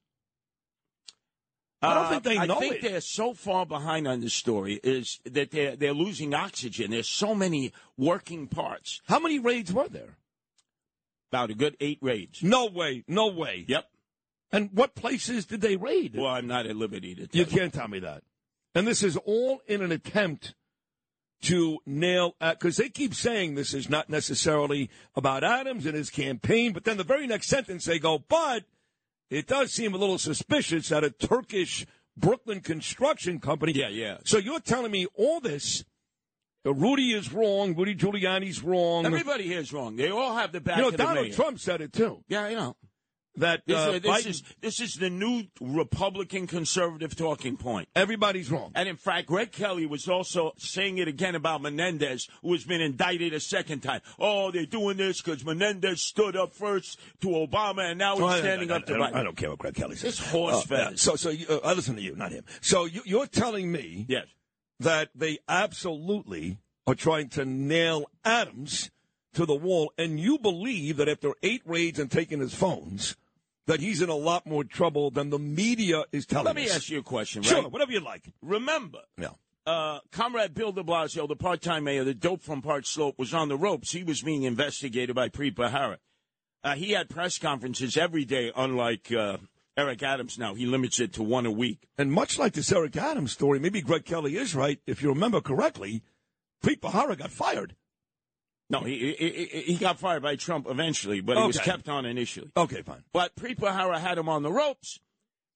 I 1.84 1.94
don't 1.94 2.04
Uh, 2.06 2.08
think 2.10 2.22
they 2.24 2.46
know 2.46 2.56
I 2.56 2.60
think 2.60 2.74
it. 2.76 2.82
they're 2.82 3.00
so 3.00 3.34
far 3.34 3.66
behind 3.66 4.06
on 4.08 4.20
this 4.20 4.34
story 4.34 4.80
is 4.82 5.20
that 5.24 5.50
they're 5.50 5.76
they're 5.76 5.94
losing 5.94 6.34
oxygen. 6.34 6.90
There's 6.90 7.08
so 7.08 7.34
many 7.34 7.72
working 7.96 8.46
parts. 8.48 9.00
How 9.06 9.18
many 9.18 9.38
raids 9.38 9.72
were 9.72 9.88
there? 9.88 10.16
About 11.30 11.50
a 11.50 11.54
good 11.54 11.76
eight 11.80 11.98
raids. 12.00 12.42
No 12.42 12.66
way. 12.66 13.04
No 13.08 13.28
way. 13.28 13.64
Yep. 13.68 13.86
And 14.52 14.70
what 14.72 14.94
places 14.94 15.46
did 15.46 15.60
they 15.62 15.76
raid? 15.76 16.14
Well, 16.16 16.26
I'm 16.28 16.46
not 16.46 16.66
at 16.66 16.76
liberty 16.76 17.14
to 17.16 17.26
tell 17.26 17.38
You 17.40 17.46
can't 17.46 17.72
tell 17.74 17.88
me 17.88 17.98
that. 18.00 18.22
And 18.74 18.86
this 18.86 19.02
is 19.02 19.16
all 19.16 19.60
in 19.66 19.82
an 19.82 19.90
attempt 19.92 20.54
to 21.42 21.78
nail, 21.84 22.34
because 22.40 22.76
they 22.78 22.88
keep 22.88 23.14
saying 23.14 23.54
this 23.54 23.74
is 23.74 23.90
not 23.90 24.08
necessarily 24.08 24.88
about 25.14 25.44
Adams 25.44 25.84
and 25.84 25.94
his 25.94 26.08
campaign, 26.08 26.72
but 26.72 26.84
then 26.84 26.96
the 26.96 27.04
very 27.04 27.26
next 27.26 27.48
sentence 27.48 27.84
they 27.84 27.98
go, 27.98 28.18
but 28.18 28.64
it 29.34 29.46
does 29.46 29.72
seem 29.72 29.94
a 29.94 29.96
little 29.96 30.18
suspicious 30.18 30.90
that 30.90 31.02
a 31.02 31.10
Turkish 31.10 31.86
Brooklyn 32.16 32.60
construction 32.60 33.40
company. 33.40 33.72
Yeah, 33.72 33.88
yeah. 33.88 34.18
So 34.24 34.38
you're 34.38 34.60
telling 34.60 34.92
me 34.92 35.06
all 35.14 35.40
this, 35.40 35.84
uh, 36.64 36.72
Rudy 36.72 37.12
is 37.12 37.32
wrong, 37.32 37.74
Rudy 37.74 37.96
Giuliani's 37.96 38.62
wrong. 38.62 39.04
Everybody 39.04 39.44
here 39.44 39.58
is 39.58 39.72
wrong. 39.72 39.96
They 39.96 40.10
all 40.10 40.36
have 40.36 40.52
the 40.52 40.60
back 40.60 40.76
you 40.76 40.82
know, 40.82 40.88
of 40.88 40.92
the 40.92 40.98
Donald. 40.98 41.32
Trump 41.32 41.58
said 41.58 41.80
it 41.80 41.92
too. 41.92 42.22
Yeah, 42.28 42.48
you 42.48 42.56
know. 42.56 42.76
That 43.36 43.62
This, 43.66 43.76
uh, 43.76 43.90
is, 43.94 44.00
this 44.02 44.10
Biden- 44.10 44.26
is 44.28 44.42
this 44.60 44.80
is 44.80 44.94
the 44.94 45.10
new 45.10 45.42
Republican 45.60 46.46
conservative 46.46 47.16
talking 47.16 47.56
point. 47.56 47.88
everybody's 47.96 48.48
wrong. 48.48 48.70
And 48.76 48.88
in 48.88 48.96
fact, 48.96 49.26
Greg 49.26 49.50
Kelly 49.50 49.86
was 49.86 50.08
also 50.08 50.52
saying 50.56 50.98
it 50.98 51.08
again 51.08 51.34
about 51.34 51.60
Menendez, 51.60 52.28
who 52.42 52.52
has 52.52 52.62
been 52.64 52.80
indicted 52.80 53.32
a 53.34 53.40
second 53.40 53.80
time. 53.80 54.02
Oh, 54.20 54.52
they're 54.52 54.66
doing 54.66 54.96
this 54.98 55.20
because 55.20 55.44
Menendez 55.44 56.00
stood 56.00 56.36
up 56.36 56.54
first 56.54 57.00
to 57.22 57.26
Obama, 57.28 57.90
and 57.90 57.98
now 57.98 58.12
he's 58.14 58.22
Well, 58.22 58.30
I- 58.34 58.38
standing 58.38 58.70
I, 58.70 58.76
up 58.76 58.86
to 58.86 58.94
I, 58.94 58.98
don't, 58.98 59.12
Biden. 59.12 59.16
I 59.16 59.22
don't 59.24 59.36
care 59.36 59.50
what 59.50 59.58
Greg 59.58 59.74
Kelly 59.74 59.96
says. 59.96 60.18
It's 60.20 60.30
horse 60.30 60.54
Uh, 60.54 60.60
feathers. 60.60 61.00
So, 61.02 61.16
so 61.16 61.30
you, 61.30 61.46
uh, 61.48 61.58
I 61.64 61.72
listen 61.72 61.96
to 61.96 62.02
you, 62.02 62.14
not 62.14 62.30
him. 62.30 62.44
So 62.60 62.84
you, 62.84 63.02
you're 63.04 63.26
telling 63.26 63.72
me 63.72 64.06
Yes. 64.08 64.26
that 64.78 65.08
they 65.12 65.38
absolutely 65.48 66.58
are 66.86 66.94
trying 66.94 67.28
to 67.30 67.44
nail 67.44 68.06
Adams 68.24 68.90
to 69.32 69.44
the 69.44 69.54
wall, 69.56 69.92
and 69.98 70.20
you 70.20 70.38
believe 70.38 70.98
that 70.98 71.08
after 71.08 71.32
eight 71.42 71.62
raids 71.64 71.98
and 71.98 72.08
taking 72.12 72.38
his 72.38 72.54
phones, 72.54 73.16
that 73.66 73.80
he's 73.80 74.02
in 74.02 74.08
a 74.08 74.14
lot 74.14 74.46
more 74.46 74.64
trouble 74.64 75.10
than 75.10 75.30
the 75.30 75.38
media 75.38 76.04
is 76.12 76.26
telling 76.26 76.46
Let 76.46 76.56
me 76.56 76.68
ask 76.70 76.90
you 76.90 76.98
a 76.98 77.02
question, 77.02 77.42
right? 77.42 77.48
Sure, 77.48 77.68
whatever 77.68 77.92
you 77.92 78.00
like. 78.00 78.30
Remember, 78.42 79.00
Yeah. 79.18 79.30
uh, 79.66 80.00
Comrade 80.12 80.54
Bill 80.54 80.72
de 80.72 80.82
Blasio, 80.82 81.26
the 81.26 81.36
part-time 81.36 81.84
mayor, 81.84 82.04
the 82.04 82.14
dope 82.14 82.42
from 82.42 82.60
Park 82.62 82.84
Slope, 82.86 83.18
was 83.18 83.32
on 83.32 83.48
the 83.48 83.56
ropes. 83.56 83.92
He 83.92 84.02
was 84.04 84.22
being 84.22 84.42
investigated 84.42 85.16
by 85.16 85.28
Preet 85.30 85.54
Bharara. 85.54 85.96
Uh, 86.62 86.74
he 86.74 86.92
had 86.92 87.08
press 87.08 87.38
conferences 87.38 87.96
every 87.96 88.24
day, 88.24 88.50
unlike 88.56 89.10
uh, 89.12 89.36
Eric 89.76 90.02
Adams 90.02 90.38
now. 90.38 90.54
He 90.54 90.66
limits 90.66 91.00
it 91.00 91.12
to 91.14 91.22
one 91.22 91.46
a 91.46 91.50
week. 91.50 91.86
And 91.98 92.10
much 92.12 92.38
like 92.38 92.52
this 92.54 92.72
Eric 92.72 92.96
Adams 92.96 93.32
story, 93.32 93.58
maybe 93.58 93.80
Greg 93.82 94.04
Kelly 94.04 94.36
is 94.36 94.54
right. 94.54 94.80
If 94.86 95.02
you 95.02 95.08
remember 95.10 95.40
correctly, 95.40 96.02
Preet 96.62 96.80
Bharara 96.80 97.18
got 97.18 97.30
fired. 97.30 97.76
No, 98.70 98.80
he, 98.80 99.14
he, 99.18 99.62
he- 99.62 99.76
got 99.76 99.98
fired 99.98 100.22
by 100.22 100.36
Trump 100.36 100.66
eventually, 100.68 101.20
but 101.20 101.36
he 101.36 101.46
was 101.46 101.58
kept 101.58 101.88
on 101.88 102.06
initially. 102.06 102.50
Okay, 102.56 102.82
fine. 102.82 103.04
But 103.12 103.36
Preet 103.36 103.58
Bharara 103.58 103.98
had 103.98 104.16
him 104.16 104.28
on 104.28 104.42
the 104.42 104.50
ropes, 104.50 104.98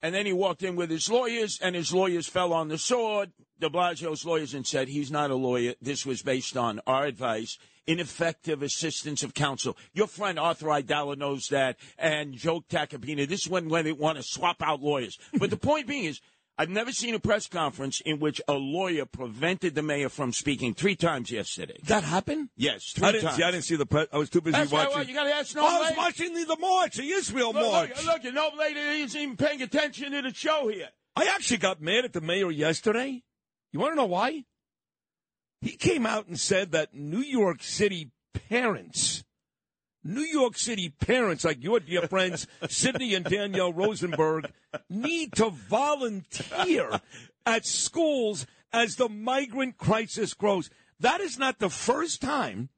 and 0.03 0.15
then 0.15 0.27
he 0.27 0.33
walked 0.33 0.62
in 0.62 0.77
with 0.77 0.91
his 0.91 1.09
lawyers, 1.11 1.59
and 1.62 1.75
his 1.75 1.93
lawyers 1.93 2.29
fell 2.29 2.53
on 2.53 2.69
the 2.69 2.79
sword. 2.79 3.33
De 3.59 3.69
Blasio's 3.69 4.25
lawyers 4.25 4.55
and 4.55 4.65
said 4.67 4.88
he's 4.88 5.11
not 5.11 5.31
a 5.31 5.35
lawyer. 5.35 5.75
This 5.83 6.07
was 6.07 6.23
based 6.23 6.57
on 6.57 6.81
our 6.87 7.07
advice, 7.07 7.59
ineffective 7.88 8.62
assistance 8.62 9.23
of 9.25 9.35
counsel. 9.35 9.77
Your 9.95 10.07
friend 10.07 10.38
Arthur 10.38 10.67
Aidala 10.67 11.17
knows 11.17 11.49
that, 11.49 11.77
and 11.99 12.35
Joe 12.35 12.62
Tacopina. 12.69 13.27
This 13.27 13.47
is 13.47 13.49
when 13.50 13.69
when 13.69 13.85
they 13.85 13.93
want 13.93 14.17
to 14.19 14.23
swap 14.23 14.62
out 14.62 14.81
lawyers. 14.83 15.19
But 15.38 15.50
the 15.50 15.57
point 15.71 15.87
being 15.88 16.05
is. 16.05 16.21
I've 16.61 16.69
never 16.71 16.91
seen 16.91 17.15
a 17.15 17.21
press 17.21 17.47
conference 17.47 18.00
in 18.05 18.19
which 18.19 18.41
a 18.49 18.55
lawyer 18.55 19.07
prevented 19.07 19.77
the 19.77 19.83
mayor 19.83 20.09
from 20.09 20.33
speaking 20.33 20.75
three 20.75 20.97
times 20.97 21.31
yesterday. 21.31 21.79
That 21.85 22.03
happened? 22.03 22.49
Yes, 22.57 22.93
three 22.97 23.07
I 23.07 23.12
didn't 23.12 23.25
times. 23.27 23.37
see. 23.37 23.43
I 23.45 23.50
didn't 23.53 23.65
see 23.65 23.77
the 23.77 23.87
press. 23.87 24.09
I 24.12 24.19
was 24.19 24.29
too 24.29 24.41
busy 24.41 24.53
That's 24.59 24.73
watching. 24.73 24.95
well, 24.95 25.05
you 25.05 25.15
gotta 25.15 25.33
ask 25.35 25.57
Oh, 25.57 25.61
no 25.61 25.67
I 25.69 25.79
was 25.81 25.93
watching 25.97 26.35
the, 26.35 26.45
the 26.47 26.57
march, 26.59 26.97
the 26.97 27.09
Israel 27.09 27.53
Look, 27.53 27.62
march. 27.62 27.91
look, 27.91 28.07
look, 28.07 28.25
you 28.25 28.33
know, 28.33 28.50
lady 28.59 28.81
isn't 28.81 29.21
even 29.21 29.37
paying 29.37 29.62
attention 29.62 30.11
to 30.11 30.23
the 30.23 30.35
show 30.35 30.67
here. 30.69 30.88
I 31.15 31.27
actually 31.33 31.59
got 31.59 31.81
mad 31.81 32.05
at 32.05 32.12
the 32.12 32.21
mayor 32.21 32.50
yesterday. 32.50 33.23
You 33.73 33.79
want 33.81 33.93
to 33.93 33.97
know 33.97 34.07
why? 34.07 34.45
He 35.61 35.77
came 35.77 36.07
out 36.07 36.27
and 36.27 36.38
said 36.41 36.73
that 36.73 36.93
New 36.95 37.21
York 37.23 37.62
City 37.62 38.11
parents, 38.49 39.17
New 40.05 40.23
York 40.23 40.57
City 40.57 40.88
parents 40.90 41.45
like 41.45 41.62
your 41.62 41.81
dear 41.81 42.02
friends 42.09 42.47
Sydney 42.69 43.14
and 43.14 43.25
Danielle 43.25 43.73
Rosenberg, 43.73 44.50
need 44.88 45.33
to 45.35 45.50
volunteer 45.50 47.00
at 47.45 47.67
schools 47.67 48.47
as 48.73 48.97
the 48.97 49.09
migrant 49.09 49.76
crisis 49.76 50.35
grows. 50.35 50.71
That 51.00 51.21
is 51.21 51.38
not 51.38 51.59
the 51.59 51.71
first 51.71 52.21
time 52.21 52.69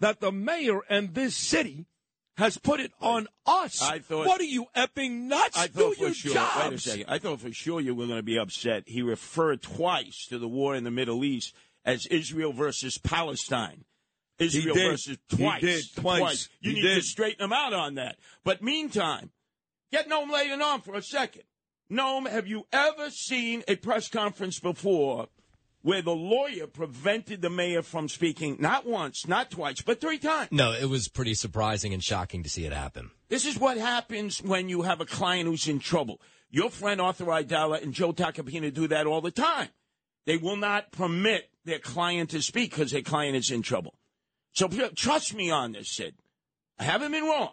that 0.00 0.20
the 0.20 0.32
mayor 0.32 0.80
and 0.88 1.14
this 1.14 1.36
city 1.36 1.86
has 2.36 2.56
put 2.56 2.80
it 2.80 2.92
on 3.00 3.28
us. 3.44 3.82
I 3.82 3.98
thought- 3.98 4.26
what 4.26 4.40
are 4.40 4.44
you 4.44 4.66
effing 4.74 5.22
nuts? 5.28 5.58
I 5.58 5.66
Do 5.66 5.92
for 5.94 6.04
your 6.04 6.14
sure. 6.14 6.32
jobs. 6.34 6.64
Wait 6.64 6.72
a 6.72 6.78
second. 6.78 7.04
I 7.08 7.18
thought 7.18 7.40
for 7.40 7.52
sure 7.52 7.80
you 7.80 7.94
were 7.94 8.06
going 8.06 8.18
to 8.18 8.22
be 8.22 8.38
upset. 8.38 8.84
He 8.86 9.02
referred 9.02 9.60
twice 9.62 10.26
to 10.30 10.38
the 10.38 10.48
war 10.48 10.74
in 10.74 10.84
the 10.84 10.90
Middle 10.90 11.22
East 11.24 11.52
as 11.84 12.06
Israel 12.06 12.52
versus 12.52 12.96
Palestine. 12.96 13.84
Israel 14.40 14.74
did. 14.74 14.90
versus 14.90 15.18
He 15.28 15.36
twice. 15.36 15.60
did. 15.60 15.84
Twice. 15.96 16.48
You 16.60 16.70
He 16.70 16.76
need 16.76 16.82
did. 16.82 16.94
to 16.96 17.02
straighten 17.02 17.44
him 17.44 17.52
out 17.52 17.72
on 17.72 17.94
that. 17.96 18.16
But 18.44 18.62
meantime, 18.62 19.30
get 19.92 20.08
Noam 20.08 20.30
Laidon 20.30 20.62
on 20.62 20.80
for 20.80 20.94
a 20.94 21.02
second. 21.02 21.42
Noam, 21.90 22.28
have 22.28 22.46
you 22.46 22.66
ever 22.72 23.10
seen 23.10 23.64
a 23.68 23.76
press 23.76 24.08
conference 24.08 24.60
before 24.60 25.28
where 25.82 26.02
the 26.02 26.14
lawyer 26.14 26.66
prevented 26.66 27.42
the 27.42 27.50
mayor 27.50 27.82
from 27.82 28.08
speaking 28.08 28.56
not 28.60 28.86
once, 28.86 29.26
not 29.26 29.50
twice, 29.50 29.80
but 29.80 30.00
three 30.00 30.18
times? 30.18 30.48
No, 30.52 30.72
it 30.72 30.88
was 30.88 31.08
pretty 31.08 31.34
surprising 31.34 31.92
and 31.92 32.02
shocking 32.04 32.42
to 32.42 32.48
see 32.50 32.64
it 32.64 32.72
happen. 32.72 33.10
This 33.28 33.44
is 33.44 33.58
what 33.58 33.76
happens 33.76 34.40
when 34.42 34.68
you 34.68 34.82
have 34.82 35.00
a 35.00 35.06
client 35.06 35.48
who's 35.48 35.66
in 35.68 35.78
trouble. 35.80 36.20
Your 36.50 36.70
friend 36.70 37.00
Arthur 37.00 37.26
Aidala 37.26 37.82
and 37.82 37.92
Joe 37.94 38.12
Tacopina 38.12 38.72
do 38.72 38.86
that 38.88 39.06
all 39.06 39.20
the 39.20 39.30
time. 39.30 39.68
They 40.26 40.36
will 40.36 40.56
not 40.56 40.92
permit 40.92 41.48
their 41.64 41.78
client 41.78 42.30
to 42.30 42.42
speak 42.42 42.70
because 42.70 42.90
their 42.92 43.02
client 43.02 43.36
is 43.36 43.50
in 43.50 43.62
trouble. 43.62 43.94
So 44.52 44.68
trust 44.68 45.34
me 45.34 45.50
on 45.50 45.72
this, 45.72 45.90
Sid. 45.90 46.14
I 46.78 46.84
haven't 46.84 47.12
been 47.12 47.24
wrong. 47.24 47.52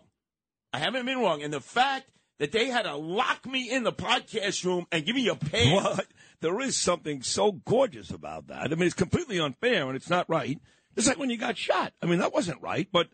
I 0.73 0.79
haven't 0.79 1.05
been 1.05 1.19
wrong. 1.19 1.43
And 1.43 1.53
the 1.53 1.61
fact 1.61 2.09
that 2.39 2.51
they 2.51 2.67
had 2.67 2.83
to 2.83 2.95
lock 2.95 3.45
me 3.45 3.69
in 3.69 3.83
the 3.83 3.91
podcast 3.91 4.63
room 4.63 4.85
and 4.91 5.05
give 5.05 5.15
me 5.15 5.27
a 5.27 5.35
pen. 5.35 5.73
Well, 5.75 5.99
there 6.41 6.59
is 6.61 6.77
something 6.77 7.23
so 7.23 7.51
gorgeous 7.51 8.11
about 8.11 8.47
that. 8.47 8.71
I 8.71 8.75
mean, 8.75 8.83
it's 8.83 8.93
completely 8.93 9.39
unfair 9.39 9.87
and 9.87 9.95
it's 9.95 10.09
not 10.09 10.29
right. 10.29 10.59
It's 10.95 11.07
like 11.07 11.17
when 11.17 11.29
you 11.29 11.37
got 11.37 11.57
shot. 11.57 11.93
I 12.01 12.05
mean, 12.05 12.19
that 12.19 12.33
wasn't 12.33 12.61
right, 12.61 12.87
but 12.91 13.07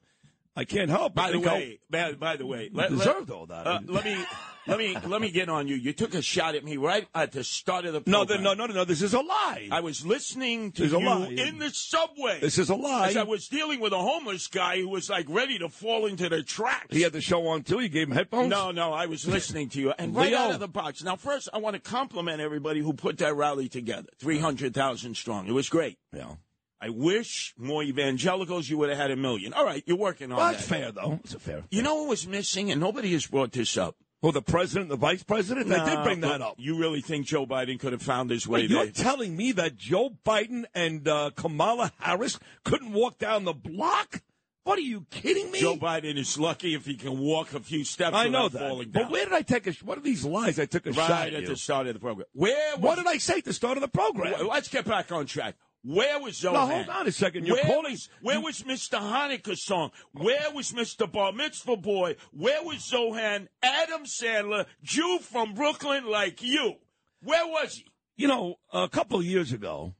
I 0.55 0.65
can't 0.65 0.89
help. 0.89 1.15
By 1.15 1.31
the 1.31 1.39
way, 1.39 1.79
by, 1.89 2.13
by 2.13 2.35
the 2.35 2.45
way, 2.45 2.69
let, 2.71 2.89
deserved 2.89 3.29
let- 3.29 3.35
all 3.35 3.45
that. 3.47 3.65
Uh, 3.65 3.79
let 3.87 4.05
me 4.05 4.23
let 4.67 4.77
me 4.77 4.95
let 5.07 5.19
me 5.19 5.31
get 5.31 5.49
on 5.49 5.67
you. 5.67 5.75
You 5.75 5.93
took 5.93 6.13
a 6.13 6.21
shot 6.21 6.53
at 6.55 6.63
me 6.63 6.77
right 6.77 7.07
at 7.15 7.31
the 7.31 7.43
start 7.43 7.85
of 7.85 7.93
the 7.93 8.03
no, 8.05 8.19
program. 8.19 8.27
th- 8.27 8.41
no, 8.41 8.53
no, 8.53 8.65
no, 8.67 8.73
no. 8.75 8.85
This 8.85 9.01
is 9.01 9.13
a 9.13 9.19
lie. 9.19 9.67
I 9.71 9.81
was 9.81 10.05
listening 10.05 10.71
to 10.73 10.83
a 10.83 10.99
you 10.99 11.43
in 11.43 11.57
the 11.57 11.69
subway. 11.71 12.39
This 12.39 12.59
is 12.59 12.69
a 12.69 12.75
lie. 12.75 13.09
As 13.09 13.17
I 13.17 13.23
was 13.23 13.47
dealing 13.47 13.79
with 13.79 13.93
a 13.93 13.97
homeless 13.97 14.47
guy 14.47 14.79
who 14.79 14.89
was 14.89 15.09
like 15.09 15.25
ready 15.27 15.57
to 15.59 15.69
fall 15.69 16.05
into 16.05 16.29
the 16.29 16.43
tracks. 16.43 16.95
he 16.95 17.01
had 17.01 17.13
the 17.13 17.21
show 17.21 17.47
on 17.47 17.63
too. 17.63 17.79
You 17.79 17.89
gave 17.89 18.07
him 18.07 18.13
headphones. 18.13 18.49
no, 18.49 18.71
no, 18.71 18.93
I 18.93 19.07
was 19.07 19.27
listening 19.27 19.69
to 19.69 19.79
you. 19.79 19.93
And 19.97 20.15
right 20.15 20.29
Leo. 20.29 20.37
out 20.39 20.51
of 20.51 20.59
the 20.59 20.67
box. 20.67 21.03
Now, 21.03 21.15
first, 21.15 21.49
I 21.51 21.57
want 21.57 21.73
to 21.75 21.81
compliment 21.81 22.41
everybody 22.41 22.79
who 22.79 22.93
put 22.93 23.17
that 23.17 23.35
rally 23.35 23.69
together 23.69 24.07
300,000 24.19 25.15
strong. 25.17 25.47
It 25.47 25.53
was 25.53 25.67
great. 25.67 25.97
Yeah. 26.13 26.35
I 26.83 26.89
wish 26.89 27.53
more 27.57 27.81
evangelicals, 27.81 28.69
you 28.69 28.77
would 28.79 28.89
have 28.89 28.97
had 28.97 29.09
a 29.11 29.15
million. 29.15 29.53
All 29.53 29.63
right, 29.65 29.81
you're 29.85 29.95
working 29.97 30.31
on 30.31 30.37
Well, 30.37 30.47
that. 30.47 30.57
that's 30.57 30.67
fair 30.67 30.91
though. 30.91 31.19
It's 31.23 31.33
a 31.33 31.39
fair. 31.39 31.63
You 31.71 31.81
know 31.81 31.95
what 31.95 32.09
was 32.09 32.27
missing, 32.27 32.71
and 32.71 32.81
nobody 32.81 33.13
has 33.13 33.25
brought 33.25 33.53
this 33.53 33.77
up. 33.77 33.95
Well, 34.21 34.33
the 34.33 34.41
president, 34.41 34.89
the 34.89 34.97
vice 34.97 35.23
president, 35.23 35.67
they 35.69 35.79
did 35.83 36.03
bring 36.03 36.19
that 36.21 36.41
up. 36.41 36.55
You 36.57 36.77
really 36.77 36.99
think 37.01 37.25
Joe 37.25 37.45
Biden 37.45 37.79
could 37.79 37.93
have 37.93 38.01
found 38.01 38.29
his 38.29 38.45
way 38.47 38.61
Wait, 38.61 38.69
you're 38.69 38.87
telling 38.87 39.35
me 39.37 39.53
that 39.53 39.77
Joe 39.77 40.11
Biden 40.25 40.63
and 40.75 41.07
uh, 41.07 41.31
Kamala 41.35 41.91
Harris 41.99 42.37
couldn't 42.65 42.91
walk 42.93 43.17
down 43.17 43.43
the 43.45 43.53
block? 43.53 44.21
What 44.63 44.77
are 44.77 44.81
you 44.81 45.05
kidding 45.11 45.51
me? 45.51 45.59
Joe 45.59 45.75
Biden 45.75 46.17
is 46.17 46.37
lucky 46.39 46.73
if 46.73 46.85
he 46.85 46.95
can 46.95 47.19
walk 47.19 47.53
a 47.53 47.59
few 47.59 47.83
steps 47.83 48.15
I 48.15 48.29
know 48.29 48.47
that. 48.47 48.59
falling 48.59 48.91
down. 48.91 49.03
But 49.03 49.11
where 49.11 49.25
did 49.25 49.33
I 49.33 49.41
take 49.41 49.67
a? 49.67 49.71
What 49.83 49.97
are 49.97 50.01
these 50.01 50.23
lies? 50.23 50.57
I 50.57 50.65
took 50.67 50.85
a 50.85 50.93
shot 50.93 51.09
right 51.09 51.27
at 51.27 51.33
at 51.33 51.41
you. 51.43 51.47
the 51.49 51.55
start 51.57 51.87
of 51.87 51.93
the 51.93 51.99
program. 51.99 52.27
Where 52.33 52.77
What 52.77 52.95
did 52.95 53.07
I 53.07 53.17
say 53.17 53.39
at 53.39 53.43
the 53.45 53.51
start 53.53 53.75
of 53.77 53.81
the 53.81 53.89
program? 53.89 54.47
Let's 54.47 54.69
get 54.69 54.85
back 54.85 55.11
on 55.11 55.25
track. 55.25 55.55
Where 55.85 56.17
was 56.19 56.39
Zohan? 56.39 56.53
No, 56.53 56.65
hold 56.67 56.89
on 56.89 57.07
a 57.07 57.11
second. 57.11 57.45
You're 57.45 57.57
where 57.57 57.65
calling- 57.65 57.91
Was, 57.91 58.09
where 58.21 58.39
was 58.39 58.61
Mr. 58.61 58.99
Hanukkah's 58.99 59.63
song? 59.63 59.91
Where 60.13 60.49
was 60.51 60.71
Mr. 60.71 61.11
Bar 61.11 61.33
Mitzvah 61.33 61.75
Boy? 61.77 62.15
Where 62.31 62.63
was 62.63 62.77
Zohan? 62.89 63.47
Adam 63.61 64.05
Sandler, 64.05 64.65
Jew 64.81 65.19
from 65.21 65.53
Brooklyn 65.53 66.05
like 66.05 66.41
you. 66.41 66.75
Where 67.21 67.45
was 67.47 67.75
he? 67.75 67.85
You 68.15 68.27
know, 68.29 68.55
a 68.71 68.87
couple 68.87 69.19
of 69.19 69.25
years 69.25 69.51
ago, 69.51 69.93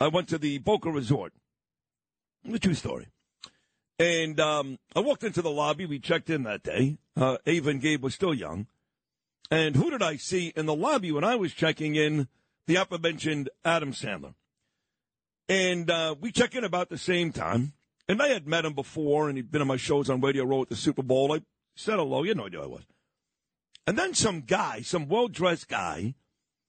I 0.00 0.08
went 0.08 0.28
to 0.28 0.38
the 0.38 0.58
Boca 0.58 0.90
Resort. 0.90 1.32
The 2.44 2.58
true 2.58 2.74
story. 2.74 3.08
And 3.98 4.40
um, 4.40 4.78
I 4.96 5.00
walked 5.00 5.24
into 5.24 5.42
the 5.42 5.50
lobby. 5.50 5.84
We 5.84 5.98
checked 5.98 6.30
in 6.30 6.44
that 6.44 6.62
day. 6.62 6.96
Uh, 7.14 7.36
Ava 7.44 7.68
and 7.70 7.80
Gabe 7.82 8.02
were 8.02 8.10
still 8.10 8.32
young. 8.32 8.66
And 9.50 9.76
who 9.76 9.90
did 9.90 10.02
I 10.02 10.16
see 10.16 10.54
in 10.56 10.64
the 10.64 10.74
lobby 10.74 11.12
when 11.12 11.24
I 11.24 11.36
was 11.36 11.52
checking 11.52 11.94
in? 11.96 12.28
The 12.66 12.76
aforementioned 12.76 13.50
Adam 13.64 13.92
Sandler. 13.92 14.34
And 15.50 15.90
uh, 15.90 16.14
we 16.20 16.30
check 16.30 16.54
in 16.54 16.62
about 16.62 16.90
the 16.90 16.96
same 16.96 17.32
time. 17.32 17.72
And 18.08 18.22
I 18.22 18.28
had 18.28 18.46
met 18.46 18.64
him 18.64 18.72
before, 18.72 19.28
and 19.28 19.36
he'd 19.36 19.50
been 19.50 19.60
on 19.60 19.66
my 19.66 19.76
shows 19.76 20.08
on 20.08 20.20
Radio 20.20 20.44
Row 20.44 20.62
at 20.62 20.68
the 20.68 20.76
Super 20.76 21.02
Bowl. 21.02 21.32
I 21.32 21.40
said 21.74 21.96
hello. 21.96 22.22
You 22.22 22.30
had 22.30 22.36
no 22.36 22.46
idea 22.46 22.60
who 22.60 22.66
I 22.66 22.68
was. 22.68 22.84
And 23.84 23.98
then 23.98 24.14
some 24.14 24.42
guy, 24.42 24.82
some 24.82 25.08
well 25.08 25.26
dressed 25.26 25.66
guy, 25.66 26.14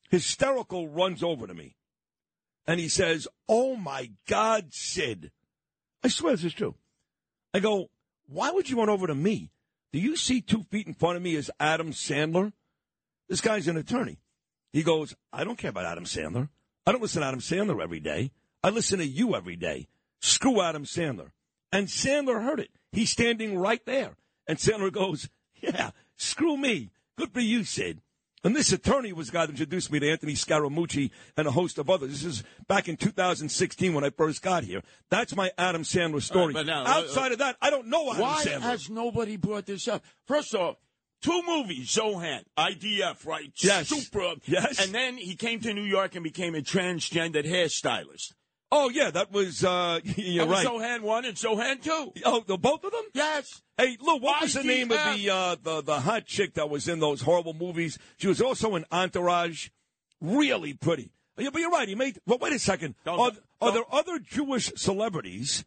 hysterical, 0.10 0.88
runs 0.88 1.22
over 1.22 1.46
to 1.46 1.54
me. 1.54 1.76
And 2.66 2.80
he 2.80 2.90
says, 2.90 3.28
Oh 3.48 3.76
my 3.76 4.14
God, 4.28 4.70
Sid. 4.72 5.32
I 6.04 6.08
swear 6.08 6.34
this 6.34 6.46
is 6.46 6.54
true. 6.54 6.74
I 7.54 7.60
go, 7.60 7.92
Why 8.26 8.50
would 8.50 8.68
you 8.68 8.80
run 8.80 8.90
over 8.90 9.06
to 9.06 9.16
me? 9.16 9.52
Do 9.94 10.00
you 10.00 10.16
see 10.16 10.42
two 10.42 10.64
feet 10.64 10.88
in 10.88 10.96
front 10.96 11.18
of 11.18 11.22
me 11.22 11.36
as 11.36 11.52
Adam 11.60 11.92
Sandler? 11.92 12.52
This 13.30 13.42
guy's 13.42 13.68
an 13.68 13.78
attorney. 13.78 14.18
He 14.74 14.82
goes, 14.82 15.14
I 15.32 15.44
don't 15.44 15.58
care 15.58 15.70
about 15.70 15.86
Adam 15.86 16.06
Sandler. 16.06 16.50
I 16.88 16.92
don't 16.92 17.02
listen 17.02 17.22
to 17.22 17.28
Adam 17.28 17.42
Sandler 17.42 17.84
every 17.84 18.00
day. 18.00 18.32
I 18.64 18.70
listen 18.70 19.00
to 19.00 19.06
you 19.06 19.36
every 19.36 19.56
day. 19.56 19.88
Screw 20.20 20.62
Adam 20.62 20.86
Sandler. 20.86 21.32
And 21.72 21.88
Sandler 21.88 22.44
heard 22.44 22.60
it. 22.60 22.70
He's 22.92 23.10
standing 23.10 23.58
right 23.58 23.84
there. 23.86 24.16
And 24.48 24.58
Sandler 24.58 24.92
goes, 24.92 25.30
Yeah, 25.62 25.92
screw 26.18 26.58
me. 26.58 26.92
Good 27.18 27.34
for 27.34 27.40
you, 27.40 27.64
Sid. 27.64 28.02
And 28.44 28.56
this 28.56 28.72
attorney 28.74 29.14
was 29.14 29.28
the 29.28 29.34
guy 29.34 29.46
that 29.46 29.52
introduced 29.52 29.92
me 29.92 30.00
to 30.00 30.10
Anthony 30.10 30.34
Scaramucci 30.34 31.12
and 31.38 31.48
a 31.48 31.52
host 31.52 31.78
of 31.78 31.92
others. 31.92 32.10
This 32.10 32.24
is 32.24 32.44
back 32.68 32.90
in 32.90 32.98
2016 32.98 33.94
when 33.94 34.04
I 34.04 34.10
first 34.10 34.42
got 34.42 34.64
here. 34.64 34.82
That's 35.12 35.36
my 35.36 35.52
Adam 35.60 35.84
Sandler 35.84 36.22
story. 36.24 36.52
but 36.54 36.66
now- 36.66 36.84
uh, 36.86 36.88
Outside 37.02 37.32
of 37.34 37.38
that, 37.38 37.56
I 37.62 37.70
don't 37.70 37.88
know 37.88 38.10
Adam 38.10 38.22
Why 38.22 38.44
Sandler. 38.44 38.62
has 38.62 38.90
nobody 38.90 39.38
brought 39.38 39.68
this 39.68 39.88
up? 39.88 40.04
First 40.26 40.56
off, 40.56 40.78
two 41.22 41.40
movies, 41.46 41.90
Zohan, 41.96 42.44
IDF, 42.58 43.28
right? 43.28 43.52
Yes. 43.58 43.90
Super. 43.90 44.34
Yes. 44.46 44.84
And 44.84 44.94
then 44.94 45.18
he 45.18 45.36
came 45.36 45.60
to 45.62 45.74
New 45.74 45.84
York 45.84 46.16
and 46.16 46.24
became 46.24 46.56
a 46.56 46.62
transgendered 46.62 47.46
hairstylist. 47.48 48.34
Oh 48.72 48.90
yeah, 48.90 49.12
that 49.12 49.32
was 49.32 49.64
uh, 49.64 50.00
you're 50.04 50.46
That 50.46 50.52
right. 50.52 50.66
Zohan 50.66 51.02
one 51.02 51.26
and 51.26 51.36
Zohan 51.36 51.82
two. 51.82 52.14
oh, 52.26 52.44
the 52.46 52.58
both 52.58 52.84
of 52.84 52.92
them. 52.92 53.04
Yes. 53.14 53.62
Hey, 53.78 53.98
Lou, 54.00 54.18
what 54.18 54.42
was 54.42 54.54
the 54.54 54.64
name 54.64 54.92
of 54.92 55.00
the 55.16 55.30
uh, 55.30 55.56
the 55.62 55.82
the 55.82 56.00
hot 56.00 56.26
chick 56.26 56.54
that 56.54 56.70
was 56.70 56.88
in 56.88 57.00
those 57.00 57.22
horrible 57.22 57.54
movies? 57.54 57.98
She 58.18 58.28
was 58.28 58.42
also 58.42 58.76
in 58.76 58.86
Entourage. 58.92 59.70
Really 60.22 60.74
pretty. 60.74 61.12
Yeah, 61.38 61.50
but 61.52 61.60
you're 61.60 61.72
right. 61.72 61.88
He 61.88 61.96
made. 61.96 62.20
Well, 62.28 62.38
wait 62.40 62.54
a 62.54 62.60
second. 62.60 62.96
Don't- 63.04 63.20
are, 63.20 63.32
are 63.62 63.72
there 63.74 63.84
other 63.92 64.20
Jewish 64.20 64.72
celebrities 64.76 65.66